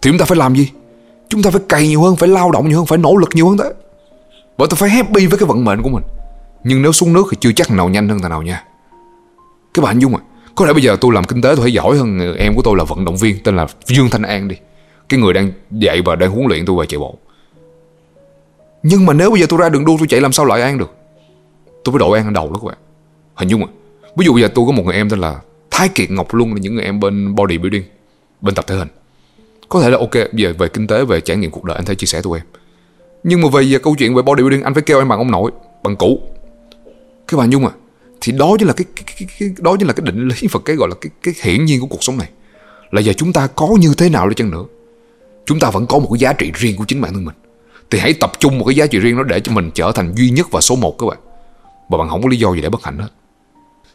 Thì 0.02 0.10
chúng 0.10 0.18
ta 0.18 0.24
phải 0.24 0.38
làm 0.38 0.54
gì? 0.54 0.70
Chúng 1.28 1.42
ta 1.42 1.50
phải 1.50 1.60
cày 1.68 1.88
nhiều 1.88 2.02
hơn, 2.02 2.16
phải 2.16 2.28
lao 2.28 2.50
động 2.50 2.68
nhiều 2.68 2.78
hơn, 2.78 2.86
phải 2.86 2.98
nỗ 2.98 3.16
lực 3.16 3.30
nhiều 3.34 3.48
hơn 3.48 3.58
thế 3.58 3.72
bởi 4.58 4.68
tôi 4.70 4.76
phải 4.76 4.90
happy 4.90 5.26
với 5.26 5.38
cái 5.38 5.46
vận 5.46 5.64
mệnh 5.64 5.82
của 5.82 5.88
mình. 5.88 6.02
Nhưng 6.64 6.82
nếu 6.82 6.92
xuống 6.92 7.12
nước 7.12 7.22
thì 7.30 7.36
chưa 7.40 7.52
chắc 7.52 7.70
nào 7.70 7.88
nhanh 7.88 8.08
hơn 8.08 8.18
thằng 8.18 8.30
nào 8.30 8.42
nha. 8.42 8.64
Các 9.74 9.82
bạn 9.82 9.98
dung 9.98 10.16
à 10.16 10.22
có 10.54 10.66
lẽ 10.66 10.72
bây 10.72 10.82
giờ 10.82 10.96
tôi 11.00 11.12
làm 11.12 11.24
kinh 11.24 11.42
tế 11.42 11.48
tôi 11.48 11.56
thấy 11.56 11.72
giỏi 11.72 11.96
hơn 11.96 12.36
em 12.36 12.54
của 12.54 12.62
tôi 12.62 12.76
là 12.76 12.84
vận 12.84 13.04
động 13.04 13.16
viên, 13.16 13.42
tên 13.44 13.56
là 13.56 13.66
Dương 13.84 14.10
Thanh 14.10 14.22
An 14.22 14.48
đi. 14.48 14.56
Cái 15.08 15.20
người 15.20 15.32
đang 15.32 15.52
dạy 15.70 16.02
và 16.02 16.16
đang 16.16 16.30
huấn 16.30 16.46
luyện 16.46 16.66
tôi 16.66 16.76
về 16.80 16.86
chạy 16.86 16.98
bộ. 16.98 17.18
Nhưng 18.82 19.06
mà 19.06 19.12
nếu 19.12 19.30
bây 19.30 19.40
giờ 19.40 19.46
tôi 19.48 19.58
ra 19.58 19.68
đường 19.68 19.84
đua, 19.84 19.96
tôi 19.98 20.06
chạy 20.06 20.20
làm 20.20 20.32
sao 20.32 20.46
lại 20.46 20.62
An 20.62 20.78
được? 20.78 20.94
Tôi 21.84 21.92
phải 21.92 21.98
đội 21.98 22.18
An 22.18 22.26
ở 22.26 22.30
đầu 22.30 22.50
đó 22.50 22.58
các 22.62 22.66
bạn. 22.68 22.78
Hình 23.34 23.48
dung 23.48 23.64
à 23.64 23.68
ví 24.16 24.26
dụ 24.26 24.32
bây 24.32 24.42
giờ 24.42 24.48
tôi 24.54 24.66
có 24.66 24.72
một 24.72 24.82
người 24.86 24.94
em 24.94 25.10
tên 25.10 25.18
là 25.18 25.40
Thái 25.70 25.88
Kiệt 25.88 26.10
Ngọc 26.10 26.34
luôn 26.34 26.54
là 26.54 26.60
những 26.60 26.74
người 26.74 26.84
em 26.84 27.00
bên 27.00 27.34
bodybuilding 27.34 27.82
bên 28.40 28.54
tập 28.54 28.64
thể 28.68 28.74
hình. 28.74 28.88
Có 29.68 29.82
thể 29.82 29.90
là 29.90 29.98
ok 29.98 30.14
bây 30.14 30.42
giờ 30.42 30.54
về 30.58 30.68
kinh 30.68 30.86
tế 30.86 31.04
về 31.04 31.20
trải 31.20 31.36
nghiệm 31.36 31.50
cuộc 31.50 31.64
đời 31.64 31.76
anh 31.76 31.84
thấy 31.84 31.96
chia 31.96 32.06
sẻ 32.06 32.22
tụi 32.22 32.38
em. 32.38 32.46
Nhưng 33.24 33.40
mà 33.42 33.48
về, 33.48 33.78
câu 33.82 33.94
chuyện 33.98 34.14
về 34.14 34.22
bodybuilding 34.22 34.62
anh 34.62 34.74
phải 34.74 34.82
kêu 34.82 34.98
em 34.98 35.08
bằng 35.08 35.18
ông 35.18 35.30
nội 35.30 35.50
bằng 35.82 35.96
cũ. 35.96 36.22
Cái 37.28 37.38
bà 37.38 37.46
nhung 37.46 37.66
à 37.66 37.72
thì 38.20 38.32
đó 38.32 38.56
chính 38.58 38.68
là 38.68 38.74
cái, 38.74 38.84
cái, 38.96 39.04
cái, 39.18 39.28
cái 39.38 39.48
đó 39.58 39.76
chính 39.78 39.88
là 39.88 39.92
cái 39.92 40.06
định 40.06 40.28
lý 40.28 40.48
và 40.50 40.60
cái 40.64 40.76
gọi 40.76 40.88
là 40.88 40.94
cái 41.00 41.10
cái 41.22 41.34
hiển 41.42 41.64
nhiên 41.64 41.80
của 41.80 41.86
cuộc 41.86 42.04
sống 42.04 42.18
này. 42.18 42.30
Là 42.90 43.00
giờ 43.00 43.12
chúng 43.12 43.32
ta 43.32 43.46
có 43.46 43.68
như 43.80 43.94
thế 43.96 44.08
nào 44.08 44.28
đi 44.28 44.34
chăng 44.34 44.50
nữa? 44.50 44.64
Chúng 45.46 45.60
ta 45.60 45.70
vẫn 45.70 45.86
có 45.86 45.98
một 45.98 46.08
cái 46.12 46.18
giá 46.18 46.32
trị 46.32 46.50
riêng 46.54 46.76
của 46.76 46.84
chính 46.88 47.00
bản 47.00 47.12
thân 47.12 47.24
mình. 47.24 47.34
Thì 47.90 47.98
hãy 47.98 48.12
tập 48.12 48.32
trung 48.38 48.58
một 48.58 48.64
cái 48.64 48.74
giá 48.74 48.86
trị 48.86 48.98
riêng 48.98 49.16
đó 49.16 49.22
để 49.22 49.40
cho 49.40 49.52
mình 49.52 49.70
trở 49.74 49.92
thành 49.92 50.14
duy 50.16 50.30
nhất 50.30 50.46
và 50.50 50.60
số 50.60 50.76
một 50.76 50.98
các 50.98 51.06
bạn. 51.06 51.18
Và 51.88 51.98
bạn 51.98 52.08
không 52.08 52.22
có 52.22 52.28
lý 52.28 52.36
do 52.36 52.54
gì 52.54 52.60
để 52.60 52.68
bất 52.68 52.84
hạnh 52.84 52.98
hết 52.98 53.08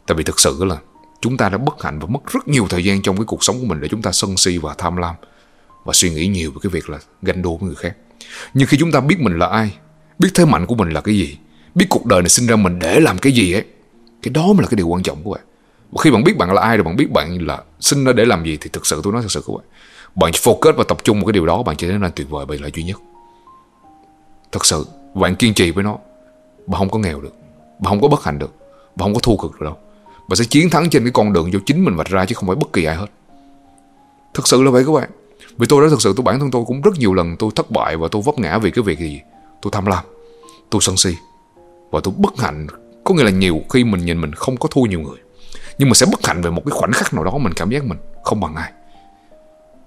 tại 0.08 0.16
vì 0.16 0.24
thực 0.24 0.40
sự 0.40 0.64
là 0.64 0.78
chúng 1.22 1.38
ta 1.38 1.50
đã 1.50 1.58
bất 1.58 1.84
hạnh 1.84 2.00
và 2.00 2.08
mất 2.08 2.20
rất 2.28 2.48
nhiều 2.48 2.68
thời 2.70 2.84
gian 2.84 3.02
trong 3.02 3.18
cái 3.18 3.26
cuộc 3.26 3.44
sống 3.44 3.60
của 3.60 3.66
mình 3.66 3.82
để 3.82 3.88
chúng 3.88 4.02
ta 4.02 4.12
sân 4.12 4.38
si 4.38 4.58
và 4.58 4.76
tham 4.78 4.98
lam 4.98 5.16
và 5.86 5.94
suy 5.94 6.10
nghĩ 6.10 6.28
nhiều 6.28 6.52
về 6.52 6.58
cái 6.64 6.70
việc 6.70 6.90
là 6.90 7.00
ganh 7.22 7.42
đua 7.42 7.58
với 7.58 7.68
người 7.68 7.76
khác. 7.76 7.96
Nhưng 8.54 8.68
khi 8.68 8.78
chúng 8.78 8.92
ta 8.92 9.00
biết 9.00 9.20
mình 9.20 9.40
là 9.40 9.48
ai, 9.48 9.72
biết 10.20 10.30
thế 10.34 10.46
mạnh 10.46 10.66
của 10.66 10.76
mình 10.76 10.90
là 10.90 11.02
cái 11.02 11.16
gì, 11.16 11.38
biết 11.76 11.86
cuộc 11.90 12.06
đời 12.06 12.22
này 12.22 12.30
sinh 12.30 12.48
ra 12.48 12.56
mình 12.56 12.80
để 12.80 13.00
làm 13.00 13.18
cái 13.18 13.34
gì 13.34 13.54
ấy, 13.54 13.66
cái 14.22 14.32
đó 14.34 14.48
mới 14.48 14.62
là 14.62 14.68
cái 14.68 14.76
điều 14.76 14.88
quan 14.88 15.04
trọng 15.04 15.24
của 15.24 15.34
bạn. 15.34 15.42
Và 15.92 16.02
khi 16.02 16.12
bạn 16.12 16.24
biết 16.24 16.38
bạn 16.38 16.54
là 16.54 16.62
ai 16.62 16.78
rồi 16.78 16.84
bạn 16.84 16.96
biết 16.96 17.12
bạn 17.12 17.48
là 17.48 17.62
sinh 17.80 18.06
ra 18.06 18.14
để 18.14 18.26
làm 18.26 18.46
gì 18.46 18.58
thì 18.62 18.70
thực 18.74 18.86
sự 18.86 19.02
tôi 19.04 19.14
nói 19.14 19.22
thật 19.22 19.32
sự 19.32 19.44
các 19.48 19.54
bạn 19.54 19.66
bạn 20.18 20.32
focus 20.32 20.74
và 20.74 20.84
tập 20.88 20.98
trung 21.04 21.20
một 21.20 21.26
cái 21.26 21.34
điều 21.34 21.46
đó, 21.46 21.64
bạn 21.64 21.76
sẽ 21.80 21.88
trở 21.88 21.98
nên 21.98 22.12
tuyệt 22.16 22.30
vời 22.30 22.46
bởi 22.46 22.60
là 22.60 22.70
duy 22.74 22.84
nhất. 22.84 22.98
Thật 24.52 24.66
sự, 24.66 24.86
bạn 25.14 25.36
kiên 25.36 25.54
trì 25.54 25.72
với 25.72 25.84
nó, 25.84 25.98
bạn 26.68 26.80
không 26.80 26.90
có 26.90 27.00
nghèo 27.00 27.22
được, 27.22 27.34
bạn 27.80 27.90
không 27.90 28.02
có 28.02 28.08
bất 28.08 28.24
hạnh 28.24 28.40
được, 28.40 28.54
bạn 28.96 29.06
không 29.06 29.14
có 29.14 29.20
thua 29.20 29.38
cực 29.38 29.52
được 29.52 29.66
đâu 29.66 29.78
và 30.28 30.36
sẽ 30.36 30.46
chiến 30.46 30.70
thắng 30.70 30.90
trên 30.90 31.04
cái 31.04 31.12
con 31.12 31.34
đường 31.34 31.54
do 31.54 31.60
chính 31.66 31.86
mình 31.86 31.96
vạch 31.96 32.08
ra 32.08 32.26
chứ 32.26 32.36
không 32.36 32.48
phải 32.48 32.56
bất 32.56 32.74
kỳ 32.74 32.84
ai 32.84 32.96
hết. 32.96 33.08
Thực 34.34 34.48
sự 34.48 34.64
là 34.64 34.72
vậy 34.72 34.84
các 34.86 34.92
bạn. 34.92 35.10
Vì 35.58 35.68
tôi 35.70 35.84
đã 35.84 35.90
thực 35.90 36.02
sự, 36.02 36.14
tôi, 36.16 36.24
bản 36.24 36.40
thân 36.40 36.52
tôi 36.52 36.64
cũng 36.68 36.82
rất 36.82 36.94
nhiều 37.00 37.14
lần 37.14 37.36
tôi 37.38 37.52
thất 37.56 37.72
bại 37.72 37.98
và 37.98 38.08
tôi 38.12 38.22
vấp 38.26 38.40
ngã 38.40 38.58
vì 38.58 38.72
cái 38.72 38.84
việc 38.84 39.00
gì? 39.00 39.22
Tôi 39.62 39.72
tham 39.72 39.86
lam, 39.86 40.04
tôi 40.70 40.82
sân 40.82 40.98
si 40.98 41.16
và 41.92 42.00
tôi 42.04 42.14
bất 42.18 42.38
hạnh. 42.38 42.68
Có 43.04 43.16
nghĩa 43.16 43.24
là 43.24 43.32
nhiều 43.32 43.62
khi 43.70 43.84
mình 43.84 44.06
nhìn 44.06 44.22
mình 44.22 44.34
không 44.34 44.58
có 44.58 44.70
thua 44.72 44.82
nhiều 44.82 45.00
người, 45.00 45.18
nhưng 45.78 45.90
mà 45.90 45.94
sẽ 45.94 46.06
bất 46.12 46.26
hạnh 46.28 46.42
về 46.42 46.50
một 46.50 46.62
cái 46.66 46.72
khoảnh 46.72 46.92
khắc 46.92 47.14
nào 47.14 47.24
đó 47.24 47.38
mình 47.38 47.54
cảm 47.54 47.70
giác 47.70 47.86
mình 47.86 47.98
không 48.24 48.40
bằng 48.40 48.56
ai. 48.56 48.72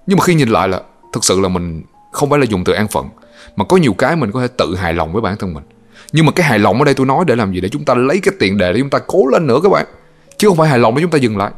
Nhưng 0.07 0.19
mà 0.19 0.25
khi 0.25 0.35
nhìn 0.35 0.49
lại 0.49 0.69
là 0.69 0.83
thực 1.13 1.25
sự 1.25 1.41
là 1.41 1.49
mình 1.49 1.83
không 2.13 2.31
phải 2.31 2.39
là 2.39 2.45
dùng 2.45 2.65
từ 2.65 2.73
an 2.73 2.89
phận, 2.89 3.09
mà 3.57 3.65
có 3.65 3.77
nhiều 3.77 3.93
cái 3.93 4.17
mình 4.17 4.33
có 4.33 4.41
thể 4.41 4.49
tự 4.59 4.77
hài 4.77 4.93
lòng 4.93 5.13
với 5.13 5.23
bản 5.23 5.37
thân 5.37 5.55
mình. 5.55 5.65
Nhưng 6.13 6.27
mà 6.27 6.33
cái 6.33 6.47
hài 6.47 6.59
lòng 6.59 6.79
ở 6.79 6.85
đây 6.85 6.95
tôi 6.95 7.07
nói 7.07 7.25
để 7.27 7.37
làm 7.37 7.53
gì? 7.53 7.61
Để 7.61 7.69
chúng 7.69 7.85
ta 7.85 7.95
lấy 7.95 8.21
cái 8.23 8.35
tiền 8.39 8.59
đề 8.59 8.73
để 8.73 8.79
chúng 8.79 8.91
ta 8.91 8.99
cố 9.07 9.27
lên 9.27 9.47
nữa 9.47 9.61
các 9.63 9.69
bạn 9.69 9.87
chứ 10.41 10.49
không 10.49 10.57
phải 10.57 10.69
hài 10.69 10.79
lòng 10.79 10.95
để 10.95 11.03
chúng 11.03 11.11
ta 11.11 11.19
dừng 11.19 11.37
lại. 11.37 11.51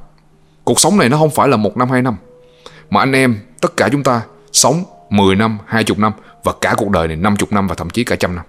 Cuộc 0.65 0.81
sống 0.81 0.99
này 0.99 1.09
nó 1.09 1.19
không 1.19 1.31
phải 1.31 1.49
là 1.49 1.57
một 1.57 1.77
năm 1.77 1.91
hai 1.91 2.03
năm. 2.03 2.17
Mà 2.91 3.01
anh 3.01 3.13
em 3.13 3.37
tất 3.61 3.77
cả 3.77 3.89
chúng 3.93 4.03
ta 4.03 4.23
sống 4.53 4.85
10 5.11 5.37
năm, 5.37 5.59
20 5.67 5.97
năm 5.99 6.13
và 6.45 6.53
cả 6.61 6.75
cuộc 6.77 6.91
đời 6.91 7.09
này 7.09 7.17
50 7.17 7.47
năm 7.51 7.67
và 7.67 7.75
thậm 7.75 7.91
chí 7.91 8.05
cả 8.05 8.17
trăm 8.17 8.35
năm. 8.35 8.45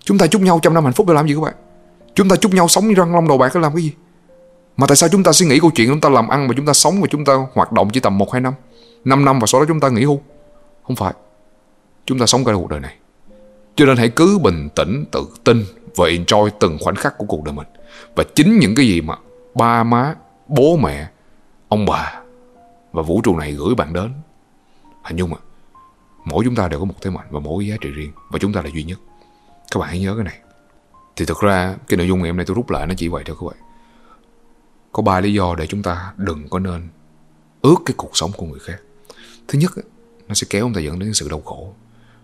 Chúng 0.00 0.18
ta 0.18 0.26
chúc 0.26 0.42
nhau 0.42 0.60
trăm 0.62 0.74
năm 0.74 0.84
hạnh 0.84 0.92
phúc 0.92 1.06
để 1.08 1.14
làm 1.14 1.28
gì 1.28 1.34
các 1.34 1.40
bạn? 1.40 1.54
Chúng 2.14 2.28
ta 2.28 2.36
chúc 2.36 2.54
nhau 2.54 2.68
sống 2.68 2.88
như 2.88 2.94
răng 2.94 3.14
long 3.14 3.28
đầu 3.28 3.38
bạc 3.38 3.52
để 3.54 3.60
làm 3.60 3.74
cái 3.74 3.82
gì? 3.82 3.92
Mà 4.76 4.86
tại 4.86 4.96
sao 4.96 5.08
chúng 5.08 5.22
ta 5.22 5.32
suy 5.32 5.46
nghĩ 5.46 5.60
câu 5.60 5.70
chuyện 5.74 5.88
chúng 5.88 6.00
ta 6.00 6.08
làm 6.08 6.28
ăn 6.28 6.48
mà 6.48 6.54
chúng 6.56 6.66
ta 6.66 6.72
sống 6.72 7.00
và 7.00 7.06
chúng 7.10 7.24
ta 7.24 7.32
hoạt 7.54 7.72
động 7.72 7.90
chỉ 7.92 8.00
tầm 8.00 8.18
1-2 8.18 8.42
năm? 8.42 8.54
5 9.04 9.24
năm 9.24 9.38
và 9.38 9.46
sau 9.46 9.60
đó 9.60 9.64
chúng 9.68 9.80
ta 9.80 9.88
nghỉ 9.88 10.04
hưu? 10.04 10.20
Không 10.86 10.96
phải. 10.96 11.12
Chúng 12.06 12.18
ta 12.18 12.26
sống 12.26 12.44
cả 12.44 12.52
cuộc 12.54 12.68
đời 12.68 12.80
này. 12.80 12.96
Cho 13.76 13.84
nên 13.84 13.96
hãy 13.96 14.08
cứ 14.08 14.38
bình 14.38 14.68
tĩnh, 14.74 15.04
tự 15.12 15.26
tin 15.44 15.64
và 15.96 16.06
enjoy 16.06 16.50
từng 16.60 16.78
khoảnh 16.80 16.96
khắc 16.96 17.18
của 17.18 17.24
cuộc 17.28 17.44
đời 17.44 17.52
mình. 17.52 17.66
Và 18.16 18.24
chính 18.34 18.58
những 18.58 18.74
cái 18.74 18.86
gì 18.86 19.00
mà 19.00 19.14
ba 19.58 19.84
má, 19.84 20.14
bố 20.48 20.76
mẹ, 20.76 21.10
ông 21.68 21.86
bà 21.86 22.22
và 22.92 23.02
vũ 23.02 23.20
trụ 23.24 23.36
này 23.36 23.52
gửi 23.52 23.74
bạn 23.74 23.92
đến. 23.92 24.14
Hình 25.04 25.16
dung 25.16 25.34
ạ, 25.34 25.40
mỗi 26.24 26.44
chúng 26.44 26.54
ta 26.54 26.68
đều 26.68 26.80
có 26.80 26.84
một 26.84 26.94
thế 27.00 27.10
mạnh 27.10 27.26
và 27.30 27.40
mỗi 27.40 27.66
giá 27.66 27.76
trị 27.80 27.90
riêng 27.90 28.12
và 28.30 28.38
chúng 28.38 28.52
ta 28.52 28.62
là 28.62 28.70
duy 28.74 28.82
nhất. 28.82 28.98
Các 29.70 29.80
bạn 29.80 29.88
hãy 29.88 30.00
nhớ 30.00 30.14
cái 30.14 30.24
này. 30.24 30.38
Thì 31.16 31.24
thực 31.24 31.40
ra, 31.40 31.76
cái 31.88 31.96
nội 31.96 32.06
dung 32.06 32.18
ngày 32.18 32.28
hôm 32.28 32.36
nay 32.36 32.46
tôi 32.46 32.54
rút 32.54 32.70
lại 32.70 32.86
nó 32.86 32.94
chỉ 32.96 33.08
vậy 33.08 33.24
thôi 33.26 33.36
các 33.40 33.46
bạn. 33.46 33.56
Có 34.92 35.02
ba 35.02 35.20
lý 35.20 35.32
do 35.32 35.54
để 35.54 35.66
chúng 35.66 35.82
ta 35.82 36.12
đừng 36.16 36.48
có 36.48 36.58
nên 36.58 36.88
ước 37.62 37.76
cái 37.86 37.94
cuộc 37.96 38.10
sống 38.16 38.30
của 38.36 38.46
người 38.46 38.60
khác. 38.60 38.78
Thứ 39.48 39.58
nhất 39.58 39.70
nó 40.28 40.34
sẽ 40.34 40.46
kéo 40.50 40.64
chúng 40.64 40.74
ta 40.74 40.80
dẫn 40.80 40.98
đến 40.98 41.14
sự 41.14 41.28
đau 41.28 41.40
khổ, 41.40 41.74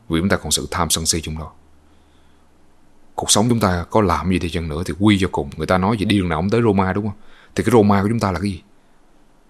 vì 0.09 0.21
chúng 0.21 0.29
ta 0.29 0.37
còn 0.37 0.51
sự 0.51 0.69
tham 0.71 0.91
sân 0.91 1.07
si 1.07 1.21
trong 1.23 1.39
đó 1.39 1.53
cuộc 3.15 3.31
sống 3.31 3.49
chúng 3.49 3.61
ta 3.61 3.85
có 3.91 4.01
làm 4.01 4.31
gì 4.31 4.39
thì 4.39 4.51
chăng 4.51 4.69
nữa 4.69 4.83
thì 4.87 4.95
quy 5.01 5.19
cho 5.21 5.29
cùng. 5.33 5.51
Người 5.57 5.67
ta 5.67 5.79
nói 5.79 5.97
gì, 5.99 6.05
đi 6.05 6.19
đường 6.19 6.29
nào 6.29 6.41
cũng 6.41 6.51
tới 6.51 6.63
Roma 6.63 6.93
đúng 6.93 7.07
không? 7.07 7.17
Thì 7.55 7.65
cái 7.65 7.73
Roma 7.73 8.03
của 8.03 8.09
chúng 8.09 8.21
ta 8.21 8.33
là 8.33 8.41
cái 8.41 8.51
gì? 8.51 8.63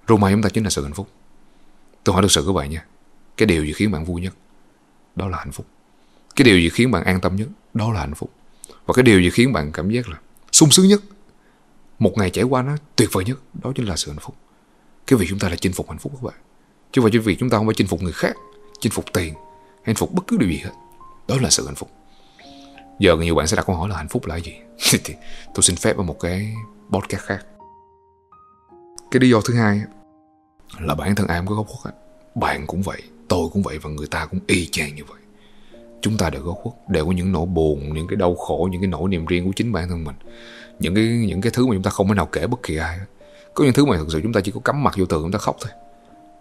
Roma 0.09 0.31
chúng 0.31 0.43
ta 0.43 0.49
chính 0.49 0.65
là 0.65 0.71
sự 0.71 0.83
hạnh 0.83 0.95
phúc. 0.95 1.09
Tôi 2.05 2.13
hỏi 2.13 2.23
thực 2.23 2.31
sự 2.31 2.45
các 2.47 2.53
bạn 2.53 2.71
nha, 2.71 2.85
cái 3.37 3.47
điều 3.47 3.65
gì 3.65 3.73
khiến 3.73 3.91
bạn 3.91 4.05
vui 4.05 4.21
nhất? 4.21 4.35
Đó 5.17 5.29
là 5.29 5.39
hạnh 5.39 5.53
phúc. 5.53 5.67
Cái 6.37 6.45
điều 6.45 6.59
gì 6.59 6.69
khiến 6.69 6.91
bạn 6.91 7.05
an 7.05 7.21
tâm 7.21 7.37
nhất? 7.37 7.49
Đó 7.75 7.93
là 7.93 8.01
hạnh 8.01 8.15
phúc. 8.15 8.31
Và 8.87 8.95
cái 8.95 9.03
điều 9.03 9.21
gì 9.21 9.31
khiến 9.31 9.53
bạn 9.53 9.73
cảm 9.73 9.91
giác 9.91 10.09
là 10.09 10.19
sung 10.53 10.71
sướng 10.71 10.89
nhất? 10.89 11.03
Một 11.99 12.13
ngày 12.17 12.31
trải 12.31 12.45
qua 12.45 12.63
nó 12.63 12.77
tuyệt 12.97 13.09
vời 13.13 13.25
nhất, 13.25 13.39
đó 13.63 13.73
chính 13.75 13.89
là 13.89 13.97
sự 13.97 14.11
hạnh 14.11 14.21
phúc. 14.21 14.37
Cái 15.07 15.19
việc 15.19 15.27
chúng 15.29 15.39
ta 15.39 15.49
là 15.49 15.57
chinh 15.57 15.73
phục 15.73 15.89
hạnh 15.89 15.99
phúc 15.99 16.13
các 16.15 16.23
bạn. 16.23 16.41
Chứ 16.93 17.01
không 17.01 17.11
phải 17.11 17.21
việc 17.21 17.37
chúng 17.41 17.51
ta 17.51 17.59
không 17.59 17.67
phải 17.67 17.75
chinh 17.75 17.87
phục 17.87 18.03
người 18.03 18.13
khác, 18.13 18.37
chinh 18.81 18.93
phục 18.93 19.05
tiền, 19.13 19.35
hạnh 19.85 19.97
phục 19.97 20.13
bất 20.13 20.23
cứ 20.27 20.37
điều 20.37 20.49
gì 20.49 20.61
hết. 20.65 20.71
Đó 21.29 21.37
là 21.41 21.51
sự 21.51 21.67
hạnh 21.67 21.75
phúc 21.75 21.91
giờ 22.99 23.17
nhiều 23.17 23.35
bạn 23.35 23.47
sẽ 23.47 23.57
đặt 23.57 23.67
câu 23.67 23.77
hỏi 23.77 23.89
là 23.89 23.97
hạnh 23.97 24.09
phúc 24.09 24.27
là 24.27 24.37
gì? 24.37 24.53
Thì 25.05 25.15
tôi 25.55 25.63
xin 25.63 25.77
phép 25.77 25.97
ở 25.97 26.03
một 26.03 26.21
cái 26.21 26.55
podcast 26.91 27.23
khác. 27.23 27.47
Cái 29.11 29.21
lý 29.21 29.31
do 29.31 29.41
thứ 29.45 29.55
hai 29.55 29.83
là 30.81 30.95
bản 30.95 31.15
thân 31.15 31.27
ai 31.27 31.39
cũng 31.39 31.49
có 31.49 31.55
góc 31.55 31.67
khuất 31.67 31.95
bạn 32.35 32.67
cũng 32.67 32.83
vậy, 32.83 33.03
tôi 33.29 33.49
cũng 33.53 33.63
vậy 33.63 33.79
và 33.79 33.91
người 33.91 34.07
ta 34.07 34.27
cũng 34.27 34.41
y 34.47 34.67
chang 34.67 34.95
như 34.95 35.03
vậy. 35.05 35.19
Chúng 36.01 36.17
ta 36.17 36.31
đều 36.31 36.43
góc 36.43 36.57
khuất, 36.63 36.75
đều 36.89 37.07
có 37.07 37.13
những 37.13 37.33
nỗi 37.33 37.47
buồn, 37.47 37.95
những 37.95 38.07
cái 38.07 38.17
đau 38.17 38.35
khổ, 38.35 38.69
những 38.73 38.81
cái 38.81 38.89
nỗi 38.89 39.09
niềm 39.09 39.27
riêng 39.27 39.45
của 39.45 39.53
chính 39.57 39.73
bản 39.73 39.89
thân 39.89 40.05
mình. 40.05 40.15
Những 40.79 40.95
cái 40.95 41.05
những 41.05 41.41
cái 41.41 41.53
thứ 41.55 41.67
mà 41.67 41.75
chúng 41.75 41.83
ta 41.83 41.91
không 41.91 42.09
thể 42.09 42.15
nào 42.15 42.27
kể 42.27 42.47
bất 42.47 42.63
kỳ 42.63 42.77
ai 42.77 42.99
có 43.55 43.65
những 43.65 43.75
thứ 43.75 43.85
mà 43.85 43.97
thực 43.97 44.09
sự 44.13 44.21
chúng 44.23 44.33
ta 44.33 44.41
chỉ 44.41 44.53
có 44.53 44.61
cắm 44.61 44.83
mặt 44.83 44.95
vô 44.97 45.07
tường 45.07 45.23
chúng 45.23 45.33
ta 45.33 45.39
khóc 45.39 45.57
thôi. 45.61 45.73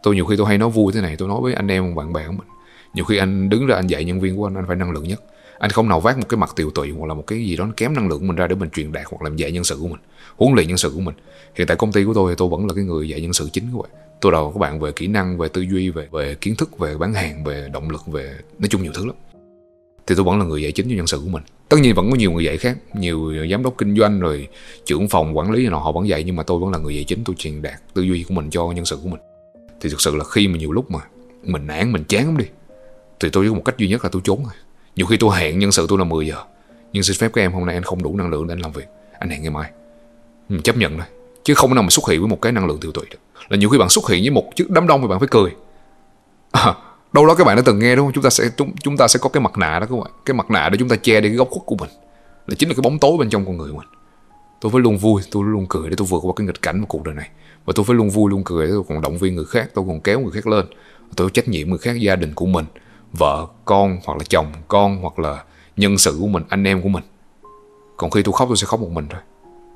Tôi 0.04 0.16
nhiều 0.16 0.26
khi 0.26 0.36
tôi 0.38 0.48
hay 0.48 0.58
nói 0.58 0.70
vui 0.70 0.94
thế 0.94 1.02
này, 1.02 1.16
tôi 1.18 1.28
nói 1.28 1.40
với 1.42 1.54
anh 1.54 1.68
em, 1.68 1.96
bạn 1.96 2.14
bè 2.14 2.28
của 2.28 2.32
mình. 2.32 2.48
Nhiều 2.94 3.06
khi 3.06 3.18
anh 3.18 3.50
đứng 3.50 3.68
ra 3.68 3.76
anh 3.76 3.88
dạy 3.88 4.06
nhân 4.06 4.20
viên 4.20 4.38
của 4.38 4.48
anh 4.48 4.56
anh 4.56 4.68
phải 4.68 4.76
năng 4.76 4.92
lượng 4.92 5.08
nhất 5.08 5.24
anh 5.60 5.72
không 5.72 5.90
nào 5.90 6.00
vác 6.00 6.18
một 6.18 6.30
cái 6.30 6.38
mặt 6.38 6.54
tiều 6.56 6.70
tụy 6.70 6.92
hoặc 6.92 7.08
là 7.08 7.14
một 7.14 7.24
cái 7.28 7.46
gì 7.46 7.56
đó 7.56 7.68
kém 7.78 7.94
năng 7.94 8.08
lượng 8.08 8.20
của 8.20 8.26
mình 8.26 8.36
ra 8.36 8.48
để 8.48 8.56
mình 8.56 8.70
truyền 8.70 8.92
đạt 8.92 9.06
hoặc 9.10 9.22
làm 9.22 9.36
dạy 9.36 9.52
nhân 9.52 9.64
sự 9.64 9.78
của 9.82 9.88
mình, 9.88 10.00
huấn 10.36 10.54
luyện 10.54 10.68
nhân 10.68 10.78
sự 10.78 10.92
của 10.96 11.02
mình. 11.02 11.16
Hiện 11.56 11.68
tại 11.68 11.78
công 11.78 11.92
ty 11.92 12.04
của 12.04 12.14
tôi 12.14 12.32
thì 12.32 12.36
tôi 12.38 12.50
vẫn 12.50 12.68
là 12.68 12.74
cái 12.74 12.84
người 12.84 13.10
dạy 13.10 13.22
nhân 13.22 13.34
sự 13.34 13.50
chính 13.54 13.64
của 13.74 13.82
bạn. 13.82 13.92
Tôi 14.22 14.32
đào 14.32 14.52
các 14.54 14.60
bạn 14.60 14.80
về 14.80 14.92
kỹ 14.92 15.08
năng, 15.08 15.38
về 15.38 15.48
tư 15.48 15.62
duy, 15.62 15.90
về 15.90 16.08
về 16.12 16.36
kiến 16.36 16.56
thức, 16.56 16.80
về 16.80 16.98
bán 16.98 17.14
hàng, 17.14 17.44
về 17.44 17.70
động 17.74 17.90
lực, 17.90 18.08
về, 18.08 18.36
nói 18.60 18.68
chung 18.70 18.84
nhiều 18.84 18.92
thứ 18.96 19.06
lắm. 19.06 19.16
Thì 20.08 20.16
tôi 20.16 20.26
vẫn 20.26 20.40
là 20.40 20.46
người 20.46 20.62
dạy 20.62 20.72
chính 20.72 20.90
cho 20.90 20.96
nhân 20.96 21.08
sự 21.08 21.18
của 21.24 21.30
mình. 21.30 21.44
Tất 21.70 21.78
nhiên 21.78 21.96
vẫn 21.96 22.12
có 22.12 22.16
nhiều 22.16 22.32
người 22.32 22.44
dạy 22.44 22.58
khác, 22.58 22.78
nhiều 22.96 23.34
giám 23.52 23.64
đốc 23.64 23.78
kinh 23.78 23.96
doanh 23.96 24.20
rồi 24.20 24.48
trưởng 24.86 25.10
phòng 25.10 25.38
quản 25.38 25.52
lý 25.52 25.68
nào 25.68 25.80
họ 25.80 25.92
vẫn 25.92 26.08
dạy, 26.08 26.24
nhưng 26.24 26.36
mà 26.36 26.44
tôi 26.44 26.60
vẫn 26.60 26.72
là 26.72 26.78
người 26.78 26.96
dạy 26.96 27.04
chính, 27.04 27.24
tôi 27.24 27.36
truyền 27.36 27.62
đạt 27.62 27.94
tư 27.94 28.02
duy 28.02 28.24
của 28.24 28.34
mình 28.34 28.50
cho 28.50 28.72
nhân 28.72 28.86
sự 28.86 29.00
của 29.04 29.10
mình. 29.10 29.20
Thì 29.82 29.90
thực 29.90 30.02
sự 30.02 30.16
là 30.16 30.24
khi 30.24 30.48
mà 30.48 30.58
nhiều 30.58 30.72
lúc 30.72 30.92
mà 30.92 31.00
mình 31.44 31.68
nản, 31.68 31.92
mình 31.92 32.04
chán 32.04 32.26
lắm 32.26 32.38
đi, 32.38 32.46
thì 33.20 33.30
tôi 33.30 33.50
có 33.50 33.56
một 33.56 33.62
cách 33.66 33.78
duy 33.78 33.88
nhất 33.88 34.04
là 34.04 34.10
tôi 34.10 34.22
trốn 34.26 34.44
rồi 34.44 34.54
nhiều 34.96 35.06
khi 35.06 35.18
tôi 35.18 35.38
hẹn 35.38 35.60
nhân 35.60 35.72
sự 35.72 35.86
tôi 35.90 36.00
là 36.00 36.04
10 36.04 36.28
giờ 36.28 36.44
nhưng 36.94 37.04
xin 37.04 37.18
phép 37.18 37.32
các 37.34 37.42
em 37.42 37.54
hôm 37.54 37.66
nay 37.66 37.76
anh 37.76 37.84
không 37.84 38.04
đủ 38.04 38.16
năng 38.16 38.30
lượng 38.30 38.48
để 38.48 38.54
anh 38.54 38.60
làm 38.60 38.72
việc. 38.72 38.88
Anh 39.20 39.30
hẹn 39.30 39.42
ngày 39.42 39.52
mai. 39.52 39.72
Mình 40.50 40.62
chấp 40.62 40.78
nhận 40.78 40.98
thôi 40.98 41.08
chứ 41.44 41.54
không 41.54 41.76
nào 41.76 41.84
mà 41.84 41.90
xuất 41.90 42.10
hiện 42.10 42.20
với 42.20 42.30
một 42.30 42.42
cái 42.42 42.52
năng 42.52 42.66
lượng 42.66 42.80
tiêu 42.80 42.92
tụy 42.92 43.06
được. 43.12 43.18
Là 43.50 43.58
nhiều 43.58 43.70
khi 43.70 43.78
bạn 43.78 43.90
xuất 43.90 44.10
hiện 44.10 44.22
với 44.22 44.30
một 44.30 44.44
chiếc 44.56 44.70
đám 44.70 44.88
đông 44.88 45.02
thì 45.02 45.08
bạn 45.08 45.20
phải 45.20 45.28
cười. 45.32 45.52
À, 46.52 46.76
đâu 47.14 47.26
đó 47.26 47.36
các 47.36 47.44
bạn 47.44 47.56
đã 47.56 47.62
từng 47.66 47.80
nghe 47.80 47.96
đúng 47.96 48.06
không? 48.06 48.14
Chúng 48.14 48.24
ta 48.24 48.30
sẽ 48.30 48.50
chúng, 48.58 48.76
chúng 48.76 48.98
ta 48.98 49.08
sẽ 49.08 49.20
có 49.22 49.30
cái 49.30 49.42
mặt 49.42 49.58
nạ 49.58 49.80
đó 49.80 49.86
các 49.90 49.96
bạn. 49.96 50.12
Cái 50.26 50.34
mặt 50.34 50.52
nạ 50.52 50.70
để 50.70 50.78
chúng 50.78 50.90
ta 50.90 50.96
che 50.96 51.22
đi 51.22 51.30
cái 51.30 51.38
góc 51.38 51.48
khuất 51.52 51.66
của 51.66 51.76
mình. 51.76 51.90
Là 52.48 52.56
chính 52.60 52.70
là 52.70 52.76
cái 52.76 52.82
bóng 52.82 53.00
tối 53.00 53.18
bên 53.20 53.30
trong 53.30 53.46
con 53.46 53.58
người 53.58 53.74
mình. 53.74 53.88
Tôi 54.62 54.72
phải 54.72 54.82
luôn 54.82 54.98
vui 54.98 55.22
tôi 55.32 55.44
luôn 55.46 55.66
cười 55.70 55.90
để 55.90 55.96
tôi 55.98 56.08
vượt 56.10 56.20
qua 56.24 56.34
cái 56.36 56.48
nghịch 56.48 56.62
cảnh 56.62 56.82
của 56.82 56.88
cuộc 56.88 57.04
đời 57.04 57.16
này. 57.16 57.30
Và 57.66 57.74
tôi 57.76 57.86
phải 57.86 57.96
luôn 57.96 58.10
vui 58.10 58.32
luôn 58.32 58.44
cười 58.44 58.68
để 58.68 58.72
tôi 58.74 58.84
còn 58.90 59.02
động 59.02 59.18
viên 59.18 59.36
người 59.36 59.46
khác 59.46 59.70
tôi 59.74 59.86
còn 59.88 60.02
kéo 60.02 60.20
người 60.20 60.32
khác 60.32 60.48
lên. 60.48 60.66
Tôi 61.16 61.28
có 61.28 61.32
trách 61.34 61.48
nhiệm 61.48 61.70
người 61.70 61.78
khác 61.78 62.00
gia 62.00 62.16
đình 62.16 62.34
của 62.34 62.46
mình 62.46 62.66
vợ 63.14 63.48
con 63.66 64.00
hoặc 64.06 64.18
là 64.18 64.24
chồng 64.30 64.48
con 64.68 64.98
hoặc 65.02 65.20
là 65.20 65.44
nhân 65.78 65.98
sự 65.98 66.18
của 66.22 66.28
mình 66.28 66.44
anh 66.50 66.64
em 66.64 66.82
của 66.82 66.90
mình. 66.90 67.04
Còn 67.98 68.12
khi 68.12 68.22
tôi 68.24 68.34
khóc 68.34 68.48
tôi 68.48 68.58
sẽ 68.58 68.66
khóc 68.66 68.80
một 68.80 68.92
mình 68.92 69.08
thôi. 69.10 69.22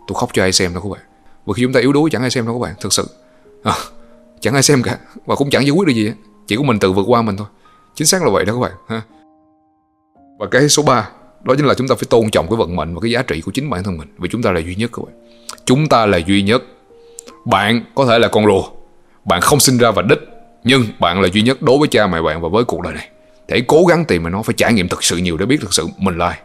Tôi 0.07 0.15
khóc 0.19 0.29
cho 0.33 0.43
ai 0.43 0.51
xem 0.51 0.73
đâu 0.73 0.83
các 0.83 0.89
bạn. 0.89 1.01
Và 1.45 1.53
khi 1.53 1.63
chúng 1.63 1.73
ta 1.73 1.79
yếu 1.79 1.93
đuối 1.93 2.09
chẳng 2.09 2.21
ai 2.21 2.31
xem 2.31 2.45
đâu 2.45 2.59
các 2.59 2.67
bạn 2.67 2.75
thực 2.81 2.93
sự. 2.93 3.07
À, 3.63 3.73
chẳng 4.39 4.53
ai 4.53 4.63
xem 4.63 4.83
cả. 4.83 4.97
Và 5.25 5.35
cũng 5.35 5.49
chẳng 5.49 5.63
giải 5.63 5.71
quyết 5.71 5.87
được 5.87 5.93
gì 5.93 6.11
chỉ 6.47 6.55
có 6.55 6.63
mình 6.63 6.79
tự 6.79 6.91
vượt 6.91 7.05
qua 7.07 7.21
mình 7.21 7.37
thôi. 7.37 7.47
Chính 7.95 8.07
xác 8.07 8.23
là 8.23 8.29
vậy 8.29 8.45
đó 8.45 8.53
các 8.53 8.59
bạn 8.59 8.71
ha. 8.87 9.01
Và 10.39 10.45
cái 10.51 10.69
số 10.69 10.83
3 10.83 11.09
đó 11.43 11.55
chính 11.57 11.65
là 11.65 11.73
chúng 11.73 11.87
ta 11.87 11.95
phải 11.95 12.07
tôn 12.09 12.29
trọng 12.31 12.47
cái 12.49 12.57
vận 12.57 12.75
mệnh 12.75 12.93
và 12.93 13.01
cái 13.01 13.11
giá 13.11 13.21
trị 13.21 13.41
của 13.41 13.51
chính 13.51 13.69
bản 13.69 13.83
thân 13.83 13.97
mình. 13.97 14.07
Vì 14.17 14.29
chúng 14.29 14.41
ta 14.41 14.51
là 14.51 14.59
duy 14.59 14.75
nhất 14.75 14.91
các 14.93 15.05
bạn. 15.05 15.15
Chúng 15.65 15.89
ta 15.89 16.05
là 16.05 16.17
duy 16.17 16.41
nhất. 16.41 16.63
Bạn 17.45 17.83
có 17.95 18.05
thể 18.05 18.19
là 18.19 18.27
con 18.27 18.45
rùa. 18.45 18.63
Bạn 19.25 19.41
không 19.41 19.59
sinh 19.59 19.77
ra 19.77 19.91
và 19.91 20.01
đích 20.01 20.19
nhưng 20.63 20.83
bạn 20.99 21.21
là 21.21 21.27
duy 21.33 21.41
nhất 21.41 21.61
đối 21.61 21.77
với 21.77 21.87
cha 21.87 22.07
mẹ 22.07 22.21
bạn 22.21 22.41
và 22.41 22.49
với 22.49 22.63
cuộc 22.63 22.81
đời 22.81 22.93
này 22.93 23.09
để 23.47 23.63
cố 23.67 23.85
gắng 23.85 24.05
tìm 24.05 24.23
mà 24.23 24.29
nó 24.29 24.41
phải 24.41 24.55
trải 24.57 24.73
nghiệm 24.73 24.89
thật 24.89 25.03
sự 25.03 25.17
nhiều 25.17 25.37
để 25.37 25.45
biết 25.45 25.57
thật 25.61 25.73
sự 25.73 25.87
mình 25.97 26.17
là 26.17 26.27
ai. 26.27 26.39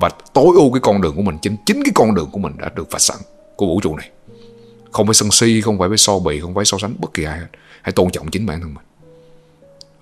Và 0.00 0.10
tối 0.32 0.46
ưu 0.54 0.72
cái 0.72 0.80
con 0.80 1.00
đường 1.00 1.16
của 1.16 1.22
mình, 1.22 1.38
chính 1.42 1.56
chính 1.66 1.82
cái 1.84 1.92
con 1.94 2.14
đường 2.14 2.28
của 2.32 2.38
mình 2.38 2.52
đã 2.58 2.70
được 2.74 2.90
vạch 2.90 3.00
sẵn 3.00 3.16
của 3.56 3.66
vũ 3.66 3.80
trụ 3.80 3.96
này. 3.96 4.10
Không 4.92 5.06
phải 5.06 5.14
sân 5.14 5.30
si, 5.30 5.60
không 5.60 5.78
phải 5.78 5.88
với 5.88 5.98
so 5.98 6.18
bì, 6.18 6.40
không 6.40 6.54
phải 6.54 6.64
so 6.64 6.78
sánh 6.78 6.94
bất 6.98 7.14
kỳ 7.14 7.24
ai 7.24 7.38
hết. 7.38 7.46
Hãy 7.82 7.92
tôn 7.92 8.10
trọng 8.10 8.30
chính 8.30 8.46
bản 8.46 8.60
thân 8.60 8.74
mình. 8.74 8.84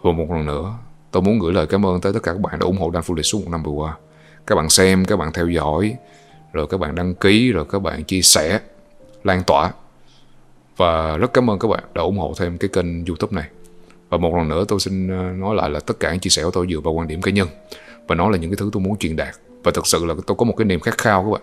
Và 0.02 0.12
một 0.12 0.30
lần 0.30 0.46
nữa, 0.46 0.74
tôi 1.10 1.22
muốn 1.22 1.38
gửi 1.38 1.52
lời 1.52 1.66
cảm 1.66 1.86
ơn 1.86 2.00
tới 2.00 2.12
tất 2.12 2.22
cả 2.22 2.32
các 2.32 2.40
bạn 2.40 2.58
đã 2.58 2.64
ủng 2.64 2.78
hộ 2.78 2.90
Dan 2.94 3.02
lịch 3.16 3.26
suốt 3.26 3.40
một 3.44 3.50
năm 3.50 3.62
vừa 3.62 3.72
qua. 3.72 3.96
Các 4.46 4.54
bạn 4.54 4.70
xem, 4.70 5.04
các 5.04 5.16
bạn 5.16 5.32
theo 5.32 5.48
dõi, 5.48 5.96
rồi 6.52 6.66
các 6.66 6.80
bạn 6.80 6.94
đăng 6.94 7.14
ký, 7.14 7.52
rồi 7.52 7.64
các 7.70 7.78
bạn 7.78 8.04
chia 8.04 8.22
sẻ, 8.22 8.60
lan 9.24 9.42
tỏa. 9.46 9.72
Và 10.76 11.16
rất 11.16 11.32
cảm 11.32 11.50
ơn 11.50 11.58
các 11.58 11.68
bạn 11.68 11.84
đã 11.94 12.02
ủng 12.02 12.18
hộ 12.18 12.34
thêm 12.38 12.58
cái 12.58 12.70
kênh 12.72 13.04
youtube 13.06 13.36
này 13.36 13.48
và 14.08 14.18
một 14.18 14.36
lần 14.36 14.48
nữa 14.48 14.64
tôi 14.68 14.80
xin 14.80 15.08
ờ, 15.08 15.22
nói 15.22 15.56
lại 15.56 15.70
là 15.70 15.80
tất 15.80 16.00
cả 16.00 16.10
những 16.10 16.20
chia 16.20 16.30
sẻ 16.30 16.44
của 16.44 16.50
tôi 16.50 16.66
dựa 16.70 16.80
vào 16.80 16.94
quan 16.94 17.08
điểm 17.08 17.22
cá 17.22 17.30
nhân. 17.30 17.48
Và 18.08 18.14
nó 18.14 18.28
là 18.28 18.38
những 18.38 18.50
cái 18.50 18.56
thứ 18.56 18.70
tôi 18.72 18.82
muốn 18.82 18.98
truyền 18.98 19.16
đạt. 19.16 19.34
Và 19.62 19.72
thật 19.74 19.86
sự 19.86 20.04
là 20.04 20.14
tôi 20.26 20.36
có 20.36 20.44
một 20.44 20.54
cái 20.56 20.64
niềm 20.64 20.80
khát 20.80 20.98
khao 20.98 21.24
các 21.24 21.30
bạn, 21.30 21.42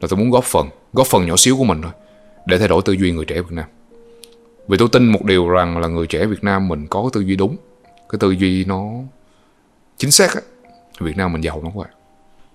là 0.00 0.08
tôi 0.10 0.18
muốn 0.18 0.30
góp 0.30 0.44
phần 0.44 0.68
góp 0.92 1.06
phần 1.06 1.26
nhỏ 1.26 1.36
xíu 1.36 1.56
của 1.56 1.64
mình 1.64 1.82
thôi, 1.82 1.92
để 2.46 2.58
thay 2.58 2.68
đổi 2.68 2.82
tư 2.84 2.92
duy 2.92 3.12
người 3.12 3.24
trẻ 3.24 3.40
Việt 3.40 3.52
Nam. 3.52 3.64
Vì 4.68 4.78
tôi 4.78 4.88
tin 4.92 5.06
một 5.06 5.24
điều 5.24 5.48
rằng 5.48 5.78
là 5.78 5.88
người 5.88 6.06
trẻ 6.06 6.26
Việt 6.26 6.44
Nam 6.44 6.68
mình 6.68 6.86
có 6.86 7.02
cái 7.02 7.10
tư 7.12 7.20
duy 7.20 7.36
đúng, 7.36 7.56
cái 8.08 8.18
tư 8.18 8.30
duy 8.30 8.64
nó 8.64 8.90
chính 9.96 10.10
xác 10.10 10.34
á, 10.34 10.40
Việt 11.00 11.16
Nam 11.16 11.32
mình 11.32 11.44
giàu 11.44 11.60
lắm 11.62 11.72
các 11.74 11.80
bạn. 11.80 11.90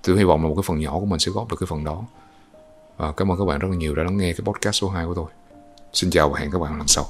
Tôi 0.03 0.17
hy 0.17 0.23
vọng 0.23 0.43
là 0.43 0.49
một 0.49 0.55
cái 0.55 0.63
phần 0.65 0.79
nhỏ 0.79 0.99
của 0.99 1.05
mình 1.05 1.19
sẽ 1.19 1.31
góp 1.31 1.49
được 1.49 1.57
cái 1.59 1.67
phần 1.67 1.83
đó. 1.83 2.03
Và 2.97 3.11
cảm 3.11 3.31
ơn 3.31 3.37
các 3.37 3.45
bạn 3.45 3.59
rất 3.59 3.67
là 3.71 3.75
nhiều 3.75 3.95
đã 3.95 4.03
lắng 4.03 4.17
nghe 4.17 4.33
cái 4.33 4.41
podcast 4.43 4.75
số 4.75 4.89
2 4.89 5.05
của 5.05 5.13
tôi. 5.13 5.25
Xin 5.93 6.09
chào 6.09 6.29
và 6.29 6.39
hẹn 6.39 6.51
các 6.51 6.59
bạn 6.59 6.77
lần 6.77 6.87
sau. 6.87 7.05